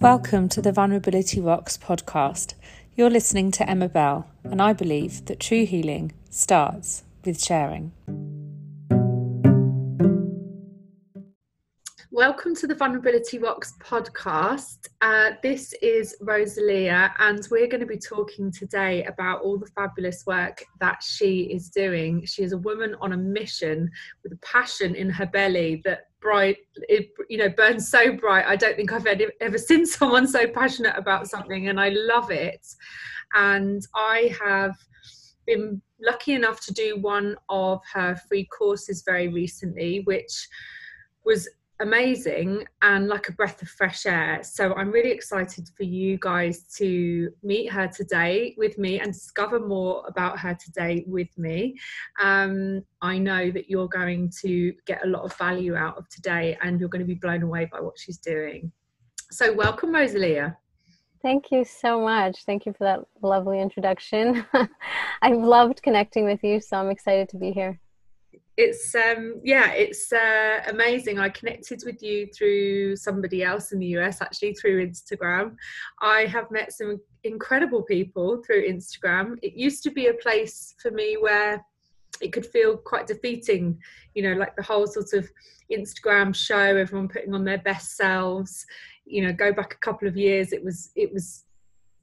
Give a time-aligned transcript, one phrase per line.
[0.00, 2.54] Welcome to the Vulnerability Rocks podcast.
[2.94, 7.92] You're listening to Emma Bell, and I believe that true healing starts with sharing.
[12.10, 14.88] Welcome to the Vulnerability Rocks podcast.
[15.02, 20.24] Uh, this is Rosalia, and we're going to be talking today about all the fabulous
[20.26, 22.24] work that she is doing.
[22.24, 23.90] She is a woman on a mission
[24.22, 28.56] with a passion in her belly that bright it you know burns so bright i
[28.56, 32.66] don't think i've ever, seen someone so passionate about something and i love it.
[33.34, 34.76] And i have
[35.46, 40.48] been lucky enough to do one of her free courses very recently which
[41.24, 41.48] was
[41.80, 44.40] amazing and like a breath of fresh air.
[44.42, 49.58] So I'm really excited for you guys to meet her today with me and discover
[49.58, 51.76] more about her today with me.
[52.20, 56.56] Um, I know that you're going to get a lot of value out of today
[56.62, 58.70] and you're going to be blown away by what she's doing.
[59.30, 60.56] So, welcome, Rosalia.
[61.22, 62.44] Thank you so much.
[62.44, 64.44] Thank you for that lovely introduction.
[65.22, 67.78] I've loved connecting with you, so I'm excited to be here
[68.60, 71.18] it's um yeah it's uh, amazing.
[71.18, 75.56] I connected with you through somebody else in the us actually through instagram.
[76.02, 79.36] I have met some incredible people through instagram.
[79.42, 81.64] It used to be a place for me where
[82.20, 83.78] it could feel quite defeating
[84.14, 85.26] you know like the whole sort of
[85.72, 88.66] instagram show everyone putting on their best selves.
[89.06, 91.44] You know go back a couple of years it was it was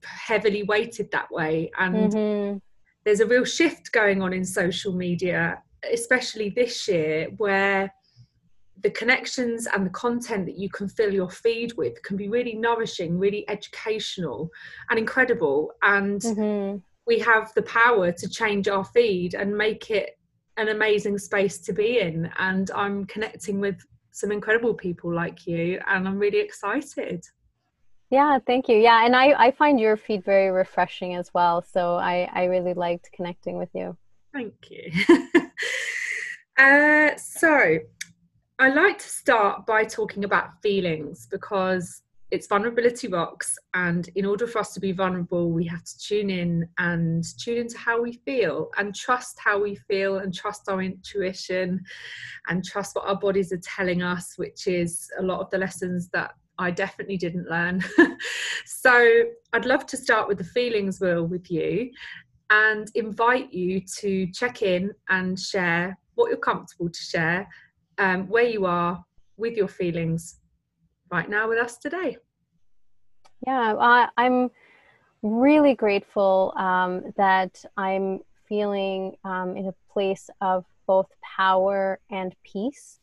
[0.03, 1.71] heavily weighted that way.
[1.77, 2.57] And mm-hmm.
[3.05, 7.93] there's a real shift going on in social media especially this year where
[8.83, 12.53] the connections and the content that you can fill your feed with can be really
[12.53, 14.49] nourishing, really educational,
[14.89, 15.71] and incredible.
[15.81, 16.77] And mm-hmm.
[17.05, 20.17] we have the power to change our feed and make it
[20.57, 22.31] an amazing space to be in.
[22.37, 23.79] And I'm connecting with
[24.11, 27.23] some incredible people like you, and I'm really excited.
[28.09, 28.77] Yeah, thank you.
[28.77, 31.61] Yeah, and I, I find your feed very refreshing as well.
[31.61, 33.97] So I, I really liked connecting with you.
[34.33, 34.91] Thank you.
[36.57, 37.79] uh, so,
[38.59, 42.01] I like to start by talking about feelings because
[42.31, 46.29] it's vulnerability rocks and in order for us to be vulnerable we have to tune
[46.29, 50.81] in and tune into how we feel and trust how we feel and trust our
[50.81, 51.81] intuition
[52.49, 56.09] and trust what our bodies are telling us which is a lot of the lessons
[56.09, 57.83] that I definitely didn't learn.
[58.65, 59.23] so
[59.53, 61.91] I'd love to start with the feelings wheel with you
[62.49, 67.47] and invite you to check in and share what you're comfortable to share,
[67.97, 69.03] um, where you are
[69.37, 70.39] with your feelings
[71.11, 72.17] right now with us today.
[73.45, 74.49] Yeah, I, am
[75.21, 82.99] really grateful um, that I'm feeling um, in a place of both power and peace.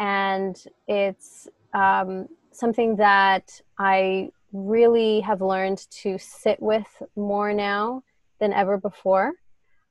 [0.00, 6.86] And it's um, something that I really have learned to sit with
[7.16, 8.02] more now
[8.40, 9.32] than ever before.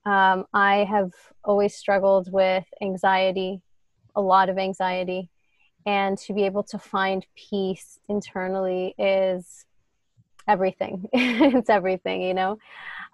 [0.06, 1.11] Um, I have
[1.44, 3.61] always struggled with anxiety,
[4.16, 5.29] a lot of anxiety,
[5.85, 9.66] and to be able to find peace internally is
[10.47, 11.09] everything.
[11.13, 12.57] it's everything, you know.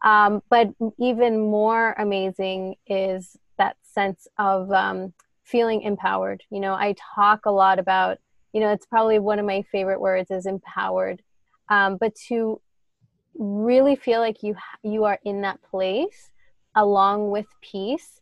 [0.04, 5.14] Um, but even more amazing is that sense of um,
[5.44, 6.44] feeling empowered.
[6.50, 8.18] You know, I talk a lot about,
[8.54, 11.22] you know, it's probably one of my favorite words is empowered.
[11.70, 12.60] Um, but to
[13.36, 16.30] really feel like you you are in that place
[16.76, 18.22] along with peace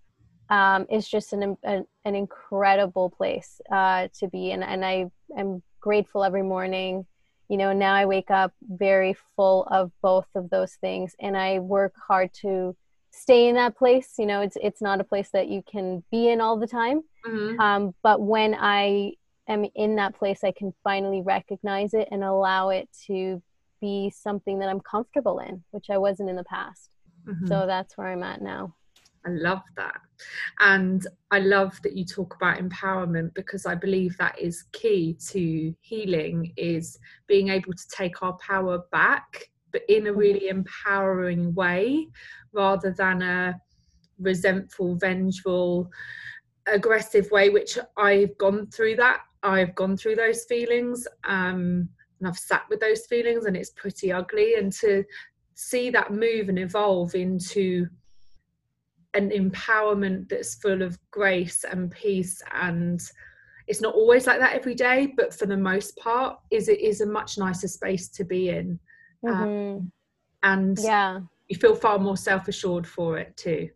[0.49, 4.51] um, is just an, an, an incredible place uh, to be.
[4.51, 5.05] In and i
[5.37, 7.05] am grateful every morning.
[7.49, 11.59] You know now i wake up very full of both of those things and i
[11.59, 12.75] work hard to
[13.11, 14.13] stay in that place.
[14.17, 17.01] You know it's it's not a place that you can be in all the time.
[17.27, 17.59] Mm-hmm.
[17.59, 19.11] um, but when i
[19.49, 23.41] am in that place i can finally recognize it and allow it to
[23.79, 26.90] be something that I'm comfortable in, which I wasn't in the past.
[27.28, 27.47] Mm-hmm.
[27.47, 28.75] So that's where I'm at now.
[29.25, 30.00] I love that.
[30.59, 35.74] And I love that you talk about empowerment because I believe that is key to
[35.81, 40.59] healing is being able to take our power back but in a really mm-hmm.
[40.59, 42.07] empowering way
[42.53, 43.59] rather than a
[44.19, 45.89] resentful, vengeful,
[46.65, 49.21] aggressive way which I've gone through that.
[49.44, 51.07] I've gone through those feelings.
[51.24, 51.89] Um,
[52.19, 54.56] and I've sat with those feelings and it's pretty ugly.
[54.56, 55.04] And to
[55.56, 57.88] see that move and evolve into
[59.13, 63.01] an empowerment that's full of grace and peace and
[63.68, 67.01] it's not always like that every day but for the most part is it is
[67.01, 68.80] a much nicer space to be in.
[69.27, 69.77] Um, mm-hmm.
[69.77, 69.92] um,
[70.44, 71.19] and yeah.
[71.48, 73.69] you feel far more self-assured for it too.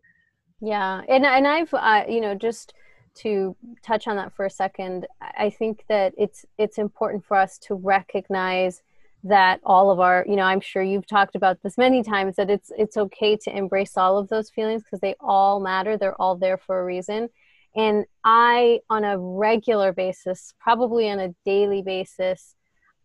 [0.60, 1.02] Yeah.
[1.08, 2.72] And and i've uh, you know just
[3.16, 7.58] to touch on that for a second, I think that it's it's important for us
[7.60, 8.82] to recognize
[9.24, 12.50] that all of our, you know, I'm sure you've talked about this many times that
[12.50, 15.96] it's it's okay to embrace all of those feelings because they all matter.
[15.96, 17.30] They're all there for a reason.
[17.76, 22.54] And I, on a regular basis, probably on a daily basis,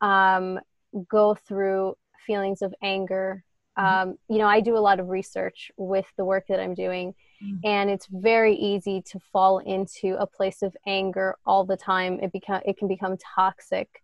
[0.01, 0.59] um,
[1.07, 1.95] go through
[2.27, 3.43] feelings of anger.
[3.79, 4.09] Mm-hmm.
[4.09, 7.13] Um, you know, I do a lot of research with the work that I'm doing,
[7.43, 7.57] mm-hmm.
[7.63, 12.19] and it's very easy to fall into a place of anger all the time.
[12.21, 14.01] It become it can become toxic.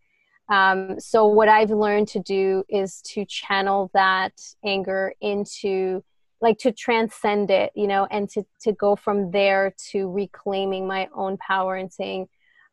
[0.48, 4.34] Um, so what I've learned to do is to channel that
[4.64, 6.04] anger into
[6.42, 11.10] like to transcend it, you know, and to to go from there to reclaiming my
[11.14, 12.28] own power and saying,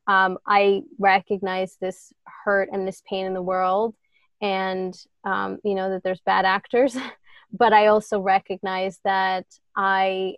[0.06, 2.12] um, I recognize this
[2.44, 3.94] hurt and this pain in the world,
[4.43, 4.94] and
[5.25, 6.97] um, you know that there's bad actors,
[7.53, 9.47] but I also recognize that
[9.77, 10.37] I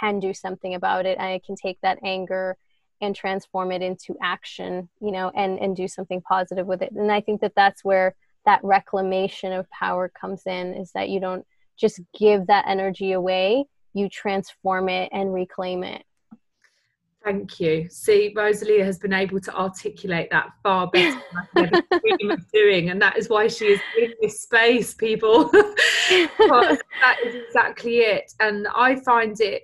[0.00, 2.56] can do something about it, I can take that anger
[3.00, 6.92] and transform it into action, you know, and and do something positive with it.
[6.92, 8.14] And I think that that's where
[8.44, 11.44] that reclamation of power comes in, is that you don't
[11.76, 16.04] just give that energy away, you transform it and reclaim it.
[17.26, 17.88] Thank you.
[17.90, 21.20] See, Rosalia has been able to articulate that far better
[21.56, 24.94] than I ever dream of doing, and that is why she is in this space,
[24.94, 25.48] people.
[25.50, 28.32] that is exactly it.
[28.38, 29.62] And I find it.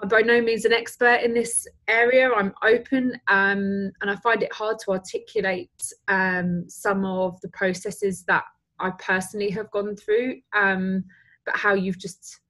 [0.00, 2.28] I'm by no means an expert in this area.
[2.32, 5.70] I'm open, um, and I find it hard to articulate
[6.08, 8.42] um, some of the processes that
[8.80, 10.40] I personally have gone through.
[10.56, 11.04] Um,
[11.46, 12.40] but how you've just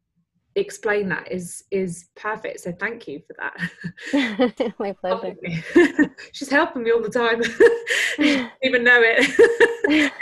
[0.58, 4.74] explain that is is perfect so thank you for that.
[4.78, 5.36] My pleasure.
[6.32, 7.42] she's helping me all the time.
[8.62, 10.12] Even know it.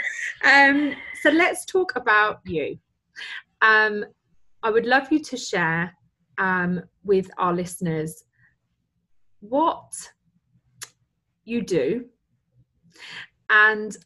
[0.43, 2.77] Um, so let's talk about you.
[3.61, 4.05] Um,
[4.63, 5.93] i would love you to share
[6.37, 8.23] um, with our listeners
[9.39, 9.91] what
[11.45, 12.05] you do
[13.49, 13.97] and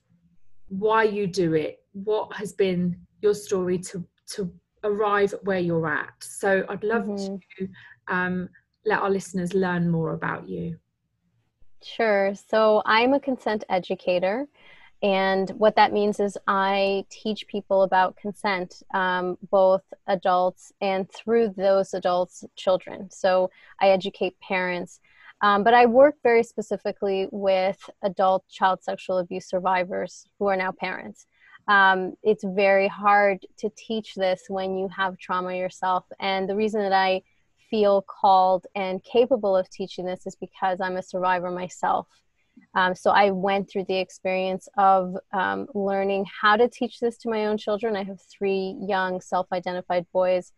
[0.68, 1.80] why you do it.
[1.94, 4.06] What has been your story to
[4.36, 6.14] to arrive at where you're at.
[6.20, 7.36] So I'd love mm-hmm.
[7.58, 7.70] to
[8.08, 8.50] um,
[8.86, 10.78] let our listeners learn more about you.
[11.84, 12.34] Sure.
[12.50, 14.48] So I'm a consent educator.
[15.04, 21.56] And what that means is I teach people about consent, um, both adults and through
[21.58, 23.10] those adults, children.
[23.10, 23.50] So
[23.80, 25.00] I educate parents.
[25.42, 30.72] Um, but I work very specifically with adult child sexual abuse survivors who are now
[30.72, 31.26] parents
[31.68, 36.06] um, it's very hard to teach this when you have trauma yourself.
[36.20, 37.22] And the reason that I
[37.70, 42.08] feel called and capable of teaching this is because I'm a survivor myself.
[42.76, 47.30] Um, so I went through the experience of um, learning how to teach this to
[47.30, 47.96] my own children.
[47.96, 50.52] I have three young self identified boys.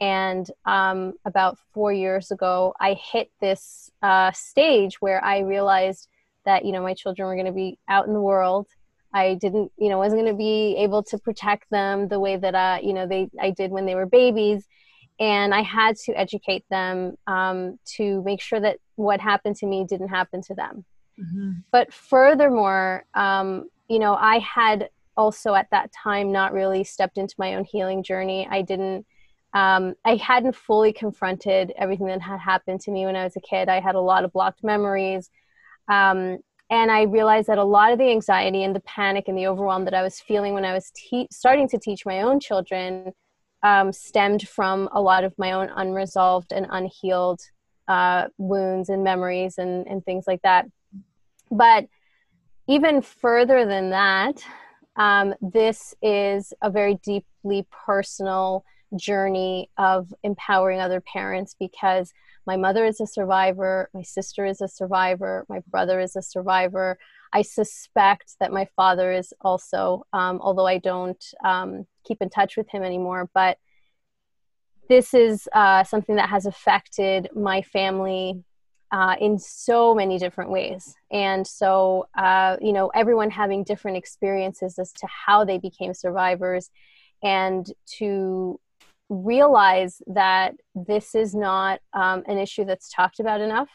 [0.00, 6.08] And um, about four years ago, I hit this uh, stage where I realized
[6.44, 8.68] that, you know, my children were going to be out in the world
[9.12, 12.54] I didn't, you know, wasn't going to be able to protect them the way that,
[12.54, 14.66] uh, you know, they I did when they were babies,
[15.18, 19.84] and I had to educate them um, to make sure that what happened to me
[19.84, 20.84] didn't happen to them.
[21.18, 21.52] Mm-hmm.
[21.72, 27.34] But furthermore, um, you know, I had also at that time not really stepped into
[27.38, 28.46] my own healing journey.
[28.50, 29.06] I didn't.
[29.54, 33.40] Um, I hadn't fully confronted everything that had happened to me when I was a
[33.40, 33.70] kid.
[33.70, 35.30] I had a lot of blocked memories.
[35.88, 36.38] Um,
[36.70, 39.84] and i realized that a lot of the anxiety and the panic and the overwhelm
[39.84, 43.12] that i was feeling when i was te- starting to teach my own children
[43.62, 47.40] um, stemmed from a lot of my own unresolved and unhealed
[47.88, 50.66] uh, wounds and memories and, and things like that.
[51.50, 51.86] But
[52.68, 54.44] even further than that
[54.96, 58.64] um, this is a very deeply personal
[58.96, 62.12] journey of empowering other parents because
[62.46, 66.98] my mother is a survivor, my sister is a survivor, my brother is a survivor.
[67.32, 72.56] I suspect that my father is also, um, although I don't um, keep in touch
[72.56, 73.28] with him anymore.
[73.34, 73.58] But
[74.88, 78.42] this is uh, something that has affected my family
[78.90, 80.94] uh, in so many different ways.
[81.12, 86.70] And so, uh, you know, everyone having different experiences as to how they became survivors
[87.22, 88.58] and to
[89.08, 93.68] realize that this is not um, an issue that's talked about enough.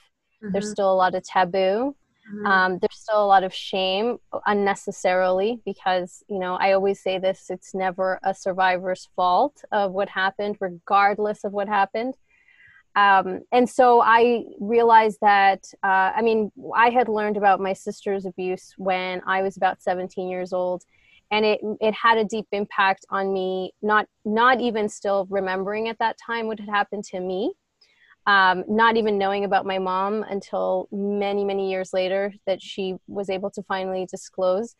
[0.44, 0.54] Mm-hmm.
[0.54, 1.96] There's still a lot of taboo.
[2.32, 2.46] Mm-hmm.
[2.46, 7.48] Um, there's still a lot of shame unnecessarily because, you know, I always say this
[7.50, 12.16] it's never a survivor's fault of what happened, regardless of what happened.
[12.96, 18.25] Um, and so I realized that, uh, I mean, I had learned about my sister's
[18.25, 20.84] abuse when I was about 17 years old
[21.34, 25.98] and it it had a deep impact on me not not even still remembering at
[26.00, 27.54] that time what had happened to me
[28.25, 33.30] um, not even knowing about my mom until many, many years later that she was
[33.30, 34.75] able to finally disclose.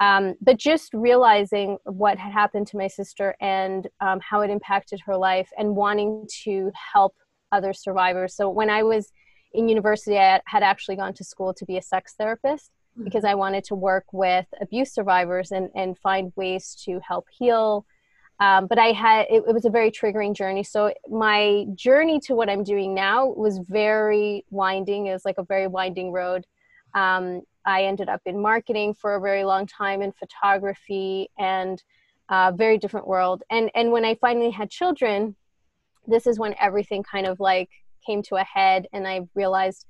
[0.00, 5.00] Um, but just realizing what had happened to my sister and um, how it impacted
[5.06, 7.14] her life and wanting to help
[7.52, 8.34] other survivors.
[8.34, 9.12] So when I was
[9.52, 12.70] in university, I had actually gone to school to be a sex therapist
[13.02, 17.84] because I wanted to work with abuse survivors and, and find ways to help heal
[18.40, 20.64] um, but I had it, it, was a very triggering journey.
[20.64, 25.06] So my journey to what I'm doing now was very winding.
[25.06, 26.44] It was like a very winding road.
[26.94, 31.82] Um, I ended up in marketing for a very long time, in photography, and
[32.28, 33.42] a uh, very different world.
[33.50, 35.36] And and when I finally had children,
[36.06, 37.70] this is when everything kind of like
[38.04, 39.86] came to a head, and I realized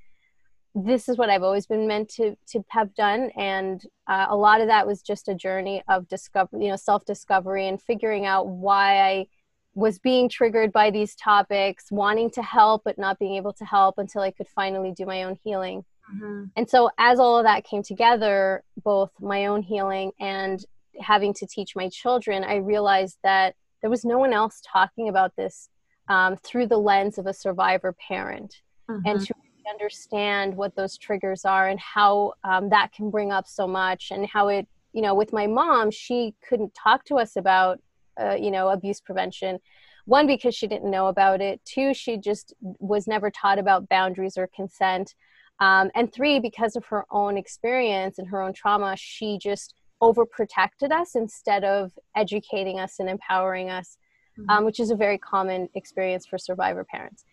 [0.75, 4.61] this is what I've always been meant to to have done, and uh, a lot
[4.61, 8.49] of that was just a journey of discovery, you know, self discovery and figuring out
[8.49, 9.27] why I
[9.75, 13.99] was being triggered by these topics, wanting to help but not being able to help
[13.99, 15.85] until I could finally do my own healing.
[16.13, 16.45] Mm-hmm.
[16.57, 20.65] And so, as all of that came together, both my own healing and
[21.01, 25.37] having to teach my children, I realized that there was no one else talking about
[25.37, 25.69] this
[26.09, 28.61] um, through the lens of a survivor parent.
[28.91, 29.07] Mm-hmm.
[29.07, 29.35] And to
[29.71, 34.27] understand what those triggers are and how um, that can bring up so much and
[34.27, 37.81] how it you know with my mom she couldn't talk to us about
[38.21, 39.59] uh, you know abuse prevention.
[40.07, 41.61] One because she didn't know about it.
[41.65, 45.15] Two she just was never taught about boundaries or consent.
[45.61, 50.91] Um, and three because of her own experience and her own trauma she just overprotected
[50.91, 53.97] us instead of educating us and empowering us
[54.39, 54.51] mm-hmm.
[54.51, 57.25] um, which is a very common experience for survivor parents.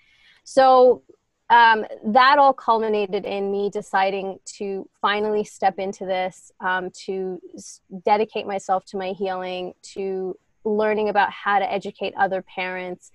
[0.43, 1.03] So
[1.51, 7.81] um, that all culminated in me deciding to finally step into this, um, to s-
[8.05, 13.11] dedicate myself to my healing, to learning about how to educate other parents.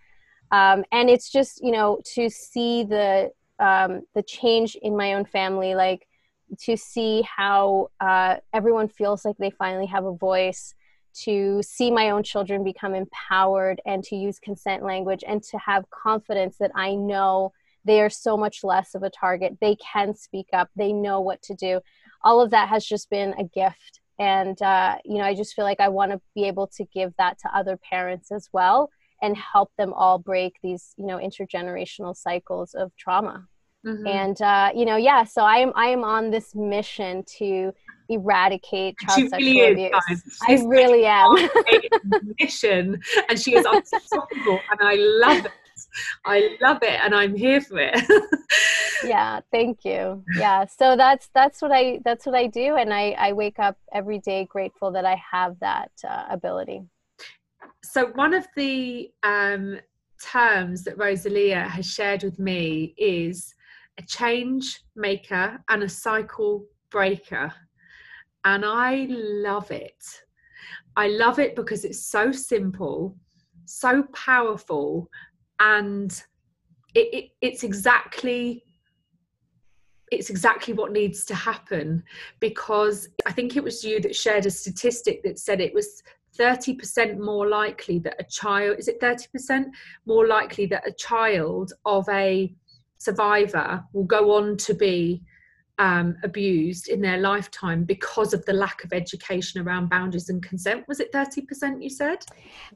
[0.52, 5.24] Um, and it's just, you know, to see the um, the change in my own
[5.24, 6.06] family, like
[6.60, 10.74] to see how uh, everyone feels like they finally have a voice,
[11.24, 15.88] to see my own children become empowered and to use consent language and to have
[15.88, 17.54] confidence that I know
[17.86, 21.40] they are so much less of a target they can speak up they know what
[21.42, 21.80] to do
[22.22, 25.64] all of that has just been a gift and uh, you know i just feel
[25.64, 28.90] like i want to be able to give that to other parents as well
[29.22, 33.46] and help them all break these you know intergenerational cycles of trauma
[33.86, 34.06] mm-hmm.
[34.06, 37.72] and uh, you know yeah so i am i am on this mission to
[38.08, 40.38] eradicate child she sexual really abuse.
[40.48, 42.34] I really am.
[42.40, 45.52] mission, and she is unstoppable, and I love it.
[46.24, 48.04] I love it and I'm here for it.
[49.04, 50.22] yeah, thank you.
[50.38, 53.76] Yeah, so that's that's what I that's what I do and I I wake up
[53.92, 56.82] every day grateful that I have that uh, ability.
[57.84, 59.78] So one of the um,
[60.22, 63.54] terms that Rosalia has shared with me is
[63.98, 67.52] a change maker and a cycle breaker.
[68.44, 70.02] And I love it.
[70.96, 73.16] I love it because it's so simple,
[73.66, 75.10] so powerful,
[75.60, 76.22] and
[76.94, 78.62] it, it, it's exactly
[80.12, 82.02] it's exactly what needs to happen
[82.38, 86.00] because I think it was you that shared a statistic that said it was
[86.38, 89.64] 30% more likely that a child is it 30%
[90.04, 92.54] more likely that a child of a
[92.98, 95.22] survivor will go on to be
[95.78, 100.86] um, abused in their lifetime because of the lack of education around boundaries and consent.
[100.88, 102.18] Was it 30% you said?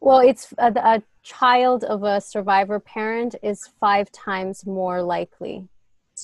[0.01, 5.69] Well, it's a, a child of a survivor parent is five times more likely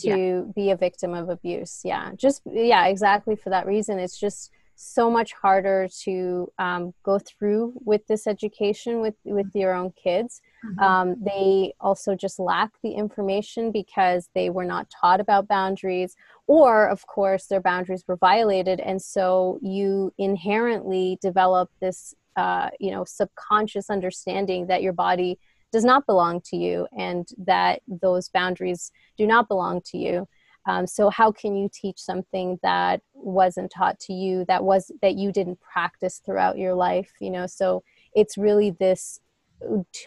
[0.00, 0.52] to yeah.
[0.54, 1.80] be a victim of abuse.
[1.84, 3.98] Yeah, just, yeah, exactly for that reason.
[3.98, 9.74] It's just so much harder to um, go through with this education with with your
[9.74, 10.78] own kids mm-hmm.
[10.78, 16.14] um, they also just lack the information because they were not taught about boundaries
[16.46, 22.90] or of course their boundaries were violated and so you inherently develop this uh, you
[22.90, 25.38] know subconscious understanding that your body
[25.72, 30.28] does not belong to you and that those boundaries do not belong to you.
[30.64, 35.14] Um, so how can you teach something that wasn't taught to you that was that
[35.14, 37.46] you didn't practice throughout your life you know?
[37.46, 37.82] So
[38.14, 39.20] it's really this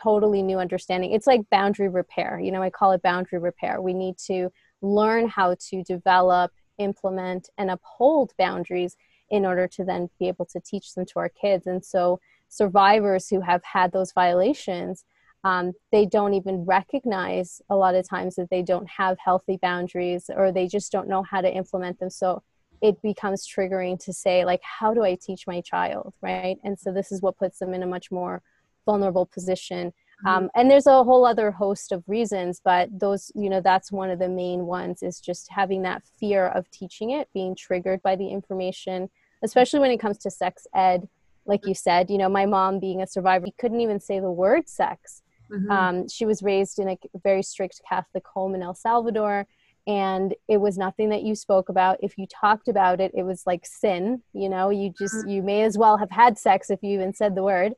[0.01, 1.12] totally new understanding.
[1.12, 3.81] It's like boundary repair you know i call it boundary repair.
[3.81, 4.50] We need to
[4.81, 8.95] learn how to develop implement and uphold boundaries
[9.29, 11.67] in order to then be able to teach them to our kids.
[11.67, 15.05] And so survivors who have had those violations
[15.43, 20.29] um, they don't even recognize a lot of times that they don't have healthy boundaries
[20.33, 22.09] or they just don't know how to implement them.
[22.09, 22.43] So
[22.81, 26.57] it becomes triggering to say like how do i teach my child right?
[26.63, 28.41] And so this is what puts them in a much more
[28.86, 29.93] vulnerable position
[30.25, 34.09] um, and there's a whole other host of reasons but those you know that's one
[34.09, 38.15] of the main ones is just having that fear of teaching it being triggered by
[38.15, 39.09] the information
[39.43, 41.07] especially when it comes to sex ed.
[41.45, 44.67] Like you said you know my mom being a survivor couldn't even say the word
[44.69, 45.21] sex.
[45.51, 45.71] Mm-hmm.
[45.71, 49.47] um, she was raised in a very strict catholic home in el salvador
[49.88, 51.97] and it was nothing that you spoke about.
[52.03, 55.29] If you talked about it it was like sin you know you just mm-hmm.
[55.29, 57.73] you may as well have had sex if you even said the word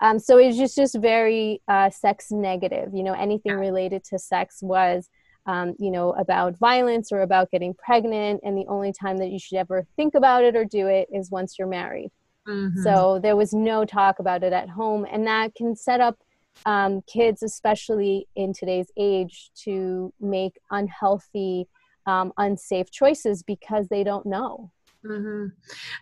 [0.00, 4.62] um, so it's just just very uh, sex negative you know anything related to sex
[4.62, 5.08] was
[5.46, 9.38] um, you know about violence or about getting pregnant and the only time that you
[9.38, 12.10] should ever think about it or do it is once you're married
[12.46, 12.82] mm-hmm.
[12.82, 16.18] so there was no talk about it at home and that can set up
[16.66, 21.68] um, kids, especially in today's age, to make unhealthy,
[22.06, 24.70] um, unsafe choices because they don't know.
[25.04, 25.46] Mm-hmm.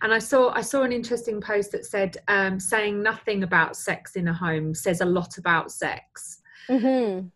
[0.02, 4.16] And I saw I saw an interesting post that said um, saying nothing about sex
[4.16, 6.40] in a home says a lot about sex.
[6.68, 7.28] Mm-hmm.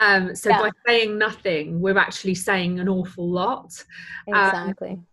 [0.00, 0.60] Um, so yeah.
[0.60, 3.72] by saying nothing, we're actually saying an awful lot.
[4.32, 4.90] Um, exactly.
[4.90, 5.06] Um,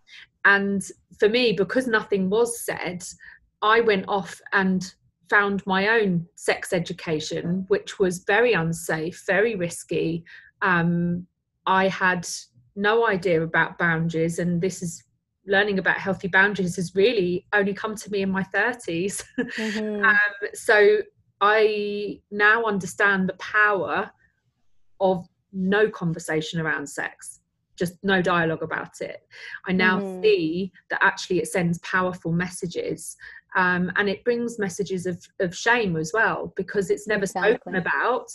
[0.45, 0.83] and
[1.19, 3.03] for me, because nothing was said,
[3.63, 4.93] I went off and
[5.27, 10.23] found my own sex education, which was very unsafe, very risky.
[10.61, 11.25] Um,
[11.65, 12.27] I had
[12.75, 15.03] no idea about boundaries, and this is
[15.47, 19.23] learning about healthy boundaries has really only come to me in my 30s.
[19.57, 20.03] Mm-hmm.
[20.03, 20.97] um, so
[21.41, 24.09] I now understand the power
[24.99, 27.41] of no conversation around sex,
[27.77, 29.21] just no dialogue about it.
[29.65, 30.21] I now mm-hmm.
[30.21, 33.15] see that actually it sends powerful messages
[33.55, 37.53] um, and it brings messages of, of shame as well because it's never exactly.
[37.53, 38.27] spoken about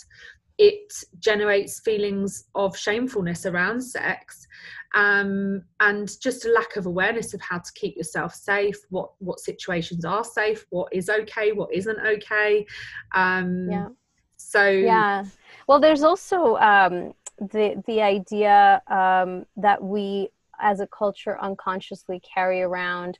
[0.61, 4.47] it generates feelings of shamefulness around sex
[4.95, 9.39] um, and just a lack of awareness of how to keep yourself safe what what
[9.39, 12.65] situations are safe what is okay what isn't okay
[13.15, 13.87] um, yeah
[14.37, 15.23] so yeah
[15.67, 22.61] well there's also um, the the idea um, that we as a culture unconsciously carry
[22.61, 23.17] around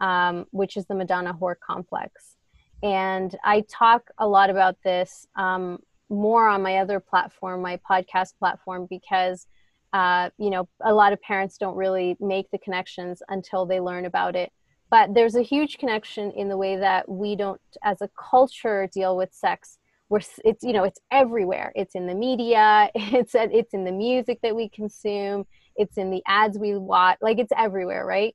[0.00, 2.36] um, which is the Madonna whore complex.
[2.82, 5.78] And I talk a lot about this um,
[6.10, 9.46] more on my other platform, my podcast platform, because
[9.92, 14.04] uh, you know a lot of parents don't really make the connections until they learn
[14.04, 14.52] about it.
[14.90, 19.16] But there's a huge connection in the way that we don't, as a culture, deal
[19.16, 19.78] with sex.
[20.08, 21.72] Where it's you know it's everywhere.
[21.74, 22.90] It's in the media.
[22.94, 25.46] It's it's in the music that we consume.
[25.76, 27.18] It's in the ads we watch.
[27.22, 28.34] Like it's everywhere, right?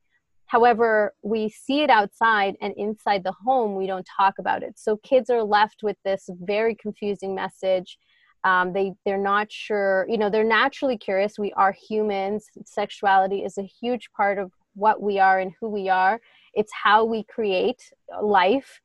[0.49, 4.79] However, we see it outside and inside the home, we don't talk about it.
[4.79, 7.99] So kids are left with this very confusing message.
[8.43, 10.07] Um, they they're not sure.
[10.09, 11.37] You know, they're naturally curious.
[11.37, 12.47] We are humans.
[12.65, 16.19] Sexuality is a huge part of what we are and who we are.
[16.55, 17.83] It's how we create
[18.19, 18.81] life.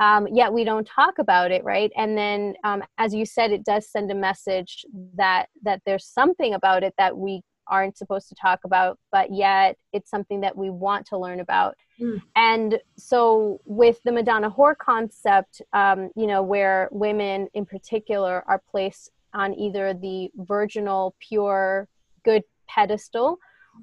[0.00, 3.64] Um, yet we don't talk about it right and then um, as you said it
[3.64, 8.34] does send a message that that there's something about it that we aren't supposed to
[8.34, 11.76] talk about, but yet it's something that we want to learn about.
[12.00, 12.22] Mm.
[12.36, 18.62] And so, with the Madonna whore concept, um, you know, where women in particular are
[18.70, 21.88] placed on either the virginal, pure,
[22.24, 23.38] good pedestal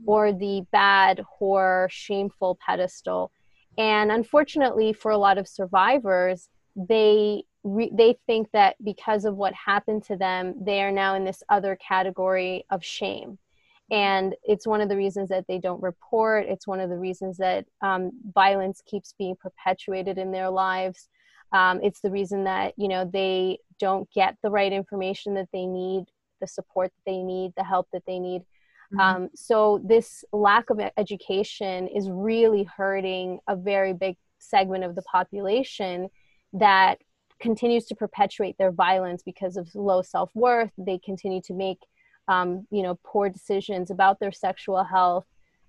[0.05, 3.31] or the bad, whore, shameful pedestal.
[3.77, 9.53] And unfortunately, for a lot of survivors, they re- they think that because of what
[9.53, 13.37] happened to them, they are now in this other category of shame
[13.91, 16.45] and it's one of the reasons that they don't report.
[16.47, 21.09] It's one of the reasons that um, violence keeps being perpetuated in their lives.
[21.51, 25.65] Um, it's the reason that you know they don't get the right information that they
[25.65, 26.05] need
[26.39, 28.43] the support that they need the help that they need.
[28.93, 28.99] Mm-hmm.
[28.99, 35.01] um, so this lack of education is really hurting a very big segment of the
[35.03, 36.09] population
[36.53, 36.97] that
[37.39, 40.71] continues to perpetuate their violence because of low self-worth.
[40.77, 41.79] They continue to make
[42.31, 45.25] um, you know, poor decisions about their sexual health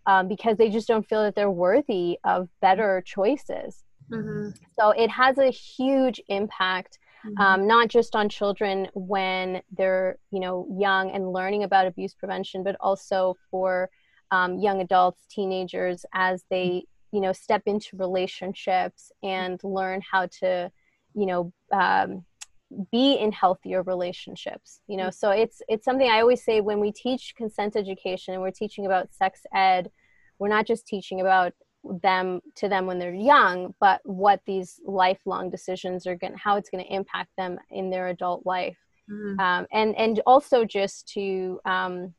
[0.06, 3.82] um, because they just don't feel that they're worthy of better choices.
[4.10, 4.50] Mm-hmm.
[4.78, 7.40] So it has a huge impact, mm-hmm.
[7.42, 12.62] um, not just on children when they're you know young and learning about abuse prevention,
[12.62, 13.90] but also for
[14.30, 20.70] um, young adults, teenagers as they you know step into relationships and learn how to
[21.14, 22.24] you know um,
[22.90, 25.10] be in healthier relationships you know?
[25.10, 28.86] So it's it's something i always say when we teach consent education and we're teaching
[28.86, 29.90] about sex ed
[30.38, 31.52] we're not just teaching about
[32.02, 36.70] them to them when they're young but what these lifelong decisions are going how it's
[36.70, 38.78] going to impact them in their adult life.
[39.10, 39.40] Mm-hmm.
[39.40, 42.14] um, and and also just to um,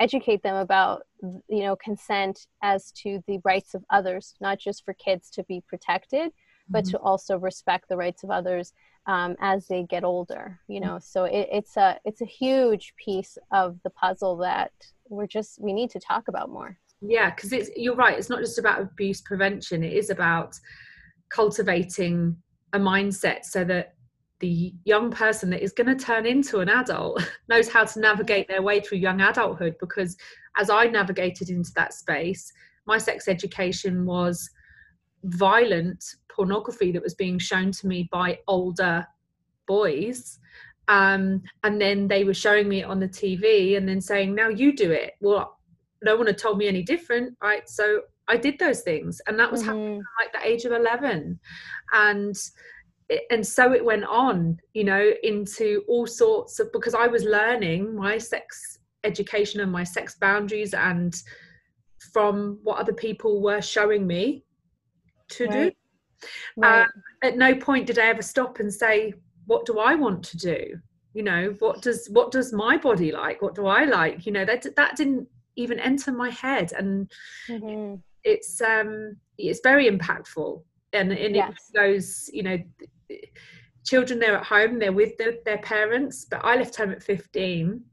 [0.00, 1.02] educate them about
[1.48, 5.62] you know consent as to the rights of others not just for kids to be
[5.68, 6.32] protected
[6.68, 6.90] but Mm-hmm.
[6.92, 8.72] to also respect the rights of others
[9.06, 10.58] um, as they get older.
[10.68, 14.72] You know, so it, it's a it's a huge piece of the puzzle that
[15.08, 16.78] we're just we need to talk about more.
[17.02, 20.54] yeah because it's you're right it's not just about abuse prevention it is about
[21.28, 22.36] cultivating
[22.72, 23.94] a mindset so that
[24.40, 28.48] the young person that is going to turn into an adult knows how to navigate
[28.48, 30.16] their way through young adulthood because
[30.56, 32.50] as i navigated into that space
[32.86, 34.48] my sex education was
[35.24, 36.02] violent
[36.34, 39.06] pornography that was being shown to me by older
[39.66, 40.38] boys.
[40.88, 44.48] Um, and then they were showing me it on the tv and then saying now
[44.48, 45.12] you do it.
[45.20, 45.58] Well
[46.02, 47.68] no one had told me any different right?
[47.68, 50.00] So i did those things and that was happening Mhm.
[50.00, 51.38] at like the age of 11
[51.92, 52.34] and
[53.30, 57.94] and so it went on you know into all sorts of because i was learning
[57.94, 61.22] my sex education and my sex boundaries and
[62.14, 64.42] from what other people were showing me
[65.28, 65.70] to do
[66.56, 66.80] Right.
[66.80, 66.88] Right.
[67.22, 69.14] at no point did I ever stop and say,
[69.46, 70.78] "What do I want to do?"
[71.12, 73.40] You know, what does what does my body like?
[73.42, 74.26] What do I like?
[74.26, 77.10] You know, that that didn't even enter my head, and
[77.48, 78.02] Mhm.
[78.24, 81.70] it's um it's very impactful, and and Yes.
[81.72, 82.58] it goes, you know,
[83.84, 87.84] children they're at home, they're with their, their parents, but I left home at fifteen.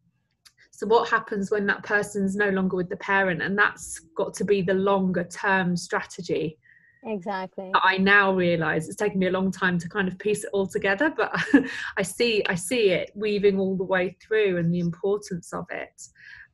[0.71, 4.45] So what happens when that person's no longer with the parent, and that's got to
[4.45, 6.57] be the longer term strategy.
[7.03, 7.71] Exactly.
[7.73, 10.67] I now realize it's taken me a long time to kind of piece it all
[10.67, 11.33] together, but
[11.97, 16.01] I see I see it weaving all the way through and the importance of it.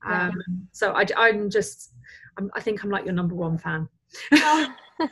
[0.07, 0.29] Yeah.
[0.29, 1.93] Um, so I, I'm just
[2.37, 3.89] I'm, I think I'm like your number one fan.
[4.33, 4.73] Oh.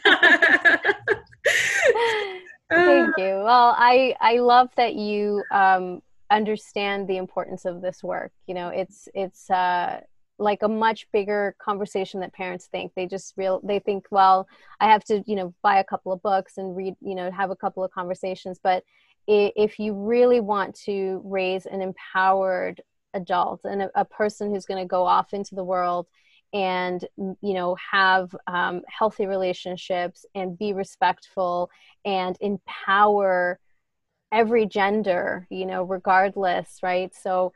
[2.69, 3.41] Thank you.
[3.43, 8.31] Well, I I love that you um, understand the importance of this work.
[8.47, 9.99] You know, it's it's uh,
[10.37, 12.91] like a much bigger conversation that parents think.
[12.95, 14.47] They just real they think, well,
[14.79, 17.51] I have to you know buy a couple of books and read you know have
[17.51, 18.59] a couple of conversations.
[18.61, 18.83] But
[19.27, 22.81] if you really want to raise an empowered
[23.15, 26.07] adult and a, a person who's going to go off into the world
[26.53, 31.69] and you know have um, healthy relationships and be respectful
[32.03, 33.59] and empower
[34.31, 37.51] every gender you know regardless right so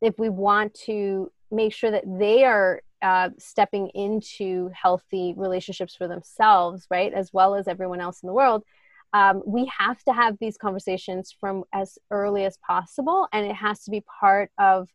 [0.00, 6.08] if we want to make sure that they are uh, stepping into healthy relationships for
[6.08, 8.64] themselves right as well as everyone else in the world
[9.12, 13.82] um, we have to have these conversations from as early as possible and it has
[13.84, 14.88] to be part of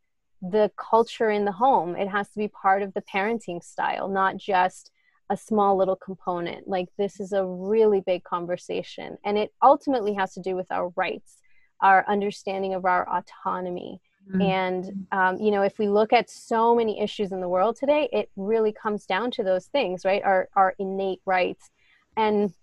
[0.43, 1.95] the culture in the home.
[1.95, 4.91] It has to be part of the parenting style not just
[5.29, 6.67] a small little component.
[6.67, 10.89] Like this is a really big conversation and it ultimately has to do with our
[10.95, 11.37] rights
[11.81, 13.99] our understanding of our autonomy
[14.31, 14.41] Mm.
[14.41, 18.07] and um, you know if we look at so many issues in the world today
[18.13, 20.23] it really comes down to those things right?
[20.23, 21.69] Our our innate rights.
[22.15, 22.53] And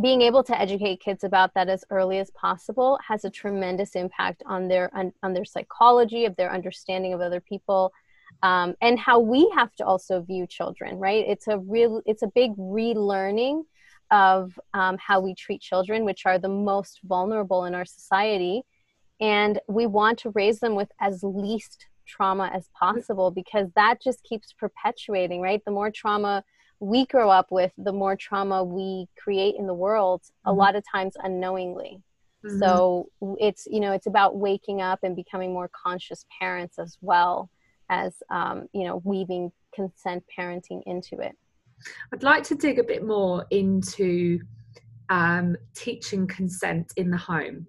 [0.00, 4.42] being able to educate kids about that as early as possible has a tremendous impact
[4.46, 7.92] on their on, on their psychology of their understanding of other people
[8.42, 11.24] um, and how we have to also view children right?
[11.28, 13.62] It's a real it's a big relearning
[14.10, 18.62] of um, how we treat children which are the most vulnerable in our society
[19.20, 24.22] and we want to raise them with as least trauma as possible because that just
[24.22, 26.42] keeps perpetuating right the more trauma
[26.80, 30.56] we grow up with the more trauma we create in the world a Mhm.
[30.56, 32.02] lot of times unknowingly
[32.44, 32.58] Mhm.
[32.58, 37.50] so it's you know it's about waking up and becoming more conscious parents as well
[37.90, 41.36] as um, you know weaving consent parenting into it
[42.12, 44.40] I'd like to dig a bit more into
[45.10, 47.66] um, teaching consent in the home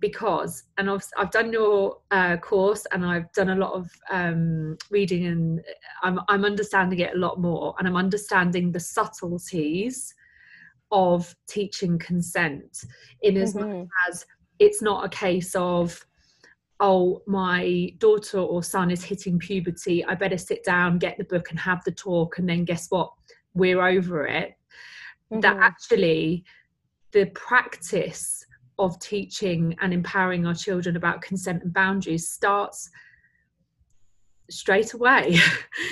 [0.00, 4.76] because, and I've, I've done your uh, course and I've done a lot of um,
[4.90, 5.60] reading and
[6.02, 10.14] I'm, I'm understanding it a lot more and I'm understanding the subtleties
[10.90, 12.84] of teaching consent
[13.22, 13.88] in as much Mhm.
[14.08, 14.26] as
[14.58, 16.04] it's not a case of
[16.80, 21.48] oh my daughter or son is hitting puberty i better sit down get the book
[21.50, 23.10] and have the talk and then guess what
[23.54, 24.54] we're over it
[25.30, 25.62] that Mhm.
[25.62, 26.44] actually
[27.12, 28.41] the practice
[28.78, 32.90] of teaching and empowering our children about consent and boundaries starts
[34.50, 35.38] straight away.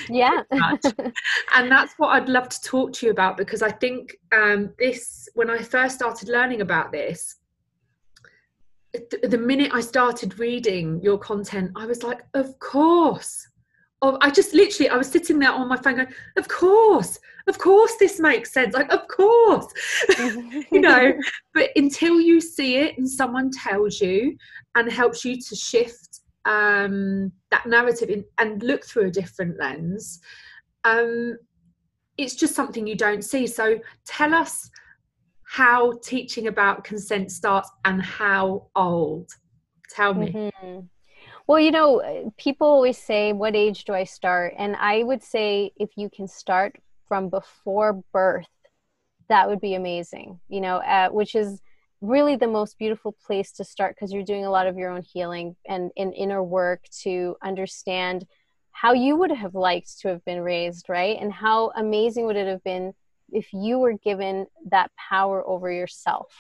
[0.08, 0.42] Yeah.
[1.54, 5.28] And that's what I'd love to talk to you about because I think um, this,
[5.34, 7.36] when I first started learning about this,
[8.92, 13.48] th- the minute I started reading your content, I was like, of course.
[14.02, 17.18] Oh, I just literally, I was sitting there on my phone going, of course,
[17.50, 18.74] of course, this makes sense.
[18.74, 19.66] Like, of course,
[20.72, 21.12] you know.
[21.52, 24.36] But until you see it and someone tells you
[24.76, 30.20] and helps you to shift um, that narrative in, and look through a different lens,
[30.84, 31.36] um,
[32.16, 33.48] it's just something you don't see.
[33.48, 34.70] So tell us
[35.42, 39.28] how teaching about consent starts and how old.
[39.90, 40.30] Tell me.
[40.30, 40.80] Mm-hmm.
[41.48, 44.54] Well, you know, people always say, What age do I start?
[44.56, 46.76] And I would say if you can start
[47.10, 48.46] from before birth,
[49.28, 51.60] that would be amazing, you know, uh, which is
[52.00, 55.02] really the most beautiful place to start because you're doing a lot of your own
[55.02, 58.28] healing and in inner work to understand
[58.70, 61.18] how you would have liked to have been raised, right?
[61.20, 62.94] And how amazing would it have been
[63.32, 66.32] if you were given that power over yourself.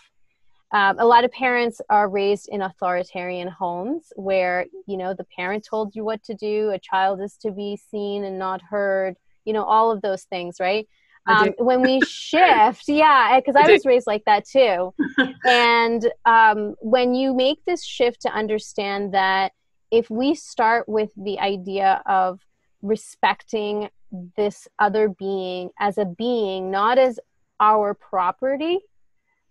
[0.70, 5.66] Um, a lot of parents are raised in authoritarian homes where you know the parent
[5.68, 9.52] told you what to do a child is to be seen and not heard you
[9.52, 10.88] know all of those things right?
[11.26, 14.94] Um, when we shift yeah because I, I was raised like that too.
[15.44, 19.52] And um, when you make this shift to understand that
[19.90, 22.40] if we start with the idea of
[22.82, 23.88] respecting
[24.36, 27.18] this other being as a being, not as
[27.58, 28.80] our property,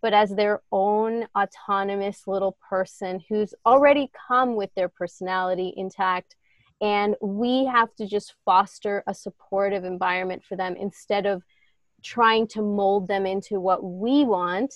[0.01, 6.35] but as their own autonomous little person who's already come with their personality intact.
[6.81, 11.43] And we have to just foster a supportive environment for them instead of
[12.03, 14.73] trying to mold them into what we want,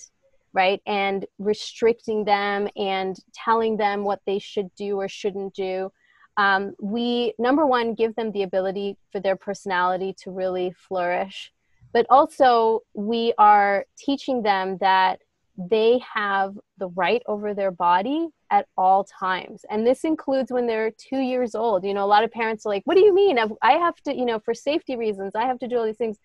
[0.51, 0.81] right?
[0.85, 5.91] And restricting them and telling them what they should do or shouldn't do
[6.37, 11.51] um, we number one give them the ability for their personality to really flourish
[11.93, 15.19] but also we are teaching them that
[15.57, 19.65] they have the right over their body at all times.
[19.71, 21.83] And this includes when they're two years old.
[21.83, 23.37] You know a lot of parents are like what do you mean?
[23.61, 26.17] I have to you know for safety reasons i have to do all these things.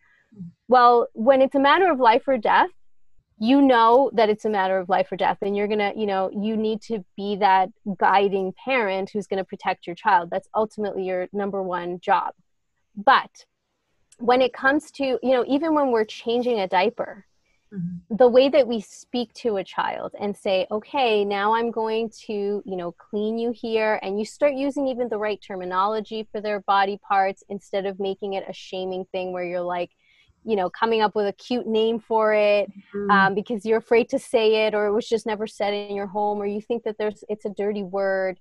[0.68, 2.70] Well when it's a matter of life or death
[3.40, 6.06] you know that it's a matter of life or death and you're going to you
[6.06, 10.28] know you need to be that guiding parent who's going to protect your child.
[10.30, 12.34] That's ultimately your number one job.
[12.94, 13.30] But
[14.18, 17.24] when it comes to you know even when we're changing a diaper
[17.72, 18.16] mm-hmm.
[18.16, 22.62] the way that we speak to a child and say okay now i'm going to
[22.64, 26.60] you know clean you here and you start using even the right terminology for their
[26.60, 29.90] body parts instead of making it a shaming thing where you're like
[30.44, 33.10] you know coming up with a cute name for it mm-hmm.
[33.10, 36.06] um, because you're afraid to say it or it was just never said in your
[36.06, 38.38] home or you think that there's it's a dirty word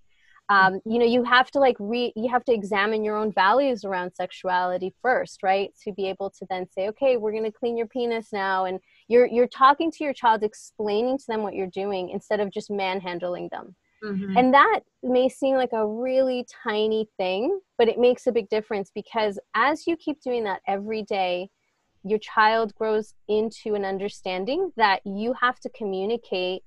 [0.50, 3.84] um, you know you have to like re you have to examine your own values
[3.84, 7.78] around sexuality first right to be able to then say okay we're going to clean
[7.78, 11.68] your penis now and you're you're talking to your child explaining to them what you're
[11.68, 14.38] doing instead of just manhandling them mm-hmm.
[14.38, 18.92] and that may seem like a really tiny thing but it makes a big difference
[18.94, 21.50] because as you keep doing that every day
[22.04, 26.64] your child grows into an understanding that you have to communicate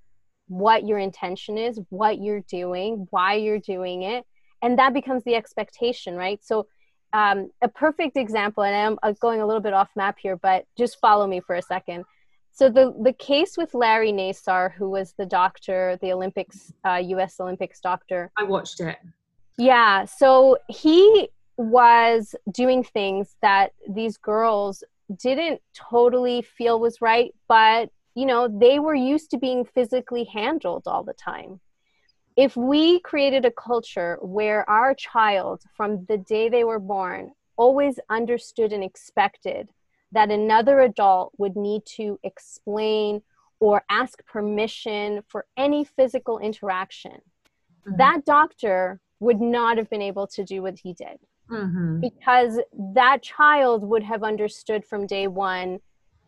[0.48, 4.26] what your intention is, what you're doing, why you're doing it,
[4.62, 6.40] and that becomes the expectation, right?
[6.44, 6.66] So,
[7.12, 10.98] um, a perfect example, and I'm going a little bit off map here, but just
[11.00, 12.04] follow me for a second.
[12.52, 17.40] So the the case with Larry Nassar, who was the doctor, the Olympics, uh, U.S.
[17.40, 18.30] Olympics doctor.
[18.36, 18.98] I watched it.
[19.56, 24.82] Yeah, so he was doing things that these girls
[25.18, 30.82] didn't totally feel was right, but you know, they were used to being physically handled
[30.86, 31.60] all the time.
[32.36, 38.00] If we created a culture where our child, from the day they were born, always
[38.08, 39.68] understood and expected
[40.12, 43.22] that another adult would need to explain
[43.60, 47.96] or ask permission for any physical interaction, mm-hmm.
[47.98, 51.18] that doctor would not have been able to do what he did
[51.50, 52.00] mm-hmm.
[52.00, 52.58] because
[52.94, 55.78] that child would have understood from day one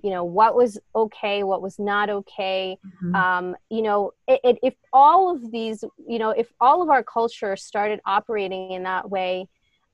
[0.02, 3.14] you know what was okay what was not okay mm-hmm.
[3.14, 7.02] um, you know it, it, if all of these you know if all of our
[7.02, 9.46] culture started operating in that way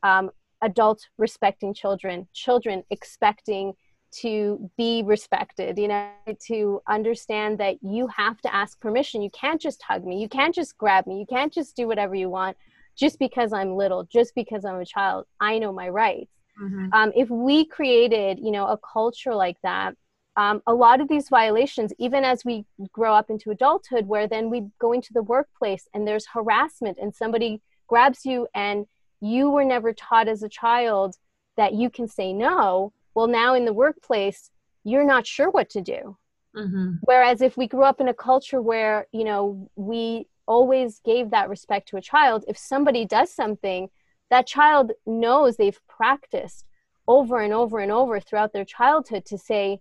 [0.03, 0.31] um,
[0.62, 3.73] adults respecting children children expecting
[4.11, 9.61] to be respected you know to understand that you have to ask permission you can't
[9.61, 12.57] just hug me you can't just grab me you can't just do whatever you want
[12.99, 16.33] just because I'm little, just because I'm a child, I know my rights.
[16.61, 16.92] Mm-hmm.
[16.92, 19.94] Um, if we created, you know, a culture like that,
[20.37, 24.51] um, a lot of these violations, even as we grow up into adulthood, where then
[24.51, 28.87] we go into the workplace and there's harassment and somebody grabs you and
[29.20, 31.16] you were never taught as a child
[31.57, 32.92] that you can say no.
[33.14, 34.50] Well, now in the workplace,
[34.85, 36.16] you're not sure what to do.
[36.57, 36.94] Mm-hmm.
[37.02, 41.48] Whereas if we grew up in a culture where, you know, we always gave that
[41.48, 43.90] respect to a child if somebody does something
[44.31, 46.64] that child knows they've practiced
[47.07, 49.78] over and over and over throughout their childhood to say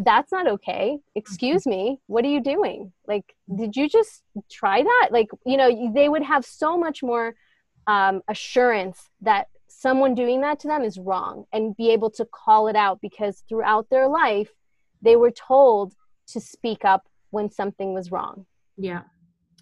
[0.00, 5.08] that's not okay excuse me what are you doing like did you just try that
[5.10, 7.34] like you know they would have so much more
[7.86, 12.68] um, assurance that someone doing that to them is wrong and be able to call
[12.68, 14.50] it out because throughout their life
[15.00, 15.94] they were told
[16.28, 18.46] to speak up when something was wrong.
[18.76, 19.02] Yeah.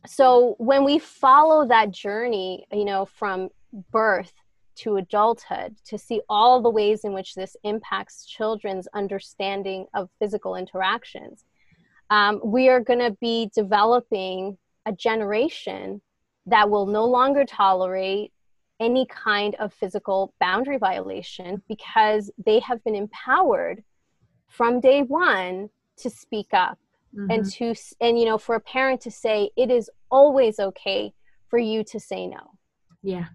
[0.07, 3.49] So when we follow that journey, you know, from
[3.91, 4.33] birth
[4.77, 10.57] to adulthood to see all the ways in which this impacts children's understanding of physical
[10.57, 11.45] interactions,
[12.09, 16.01] um, we are going to be developing a generation
[16.51, 18.33] that will no longer tolerate
[18.81, 23.85] any kind of physical boundary violation because they have been empowered
[24.49, 26.79] from day one to speak up
[27.15, 27.31] mm-hmm.
[27.31, 31.13] and to and you know for a parent to say it is always okay
[31.49, 32.53] for you to say no.
[33.03, 33.27] Yeah.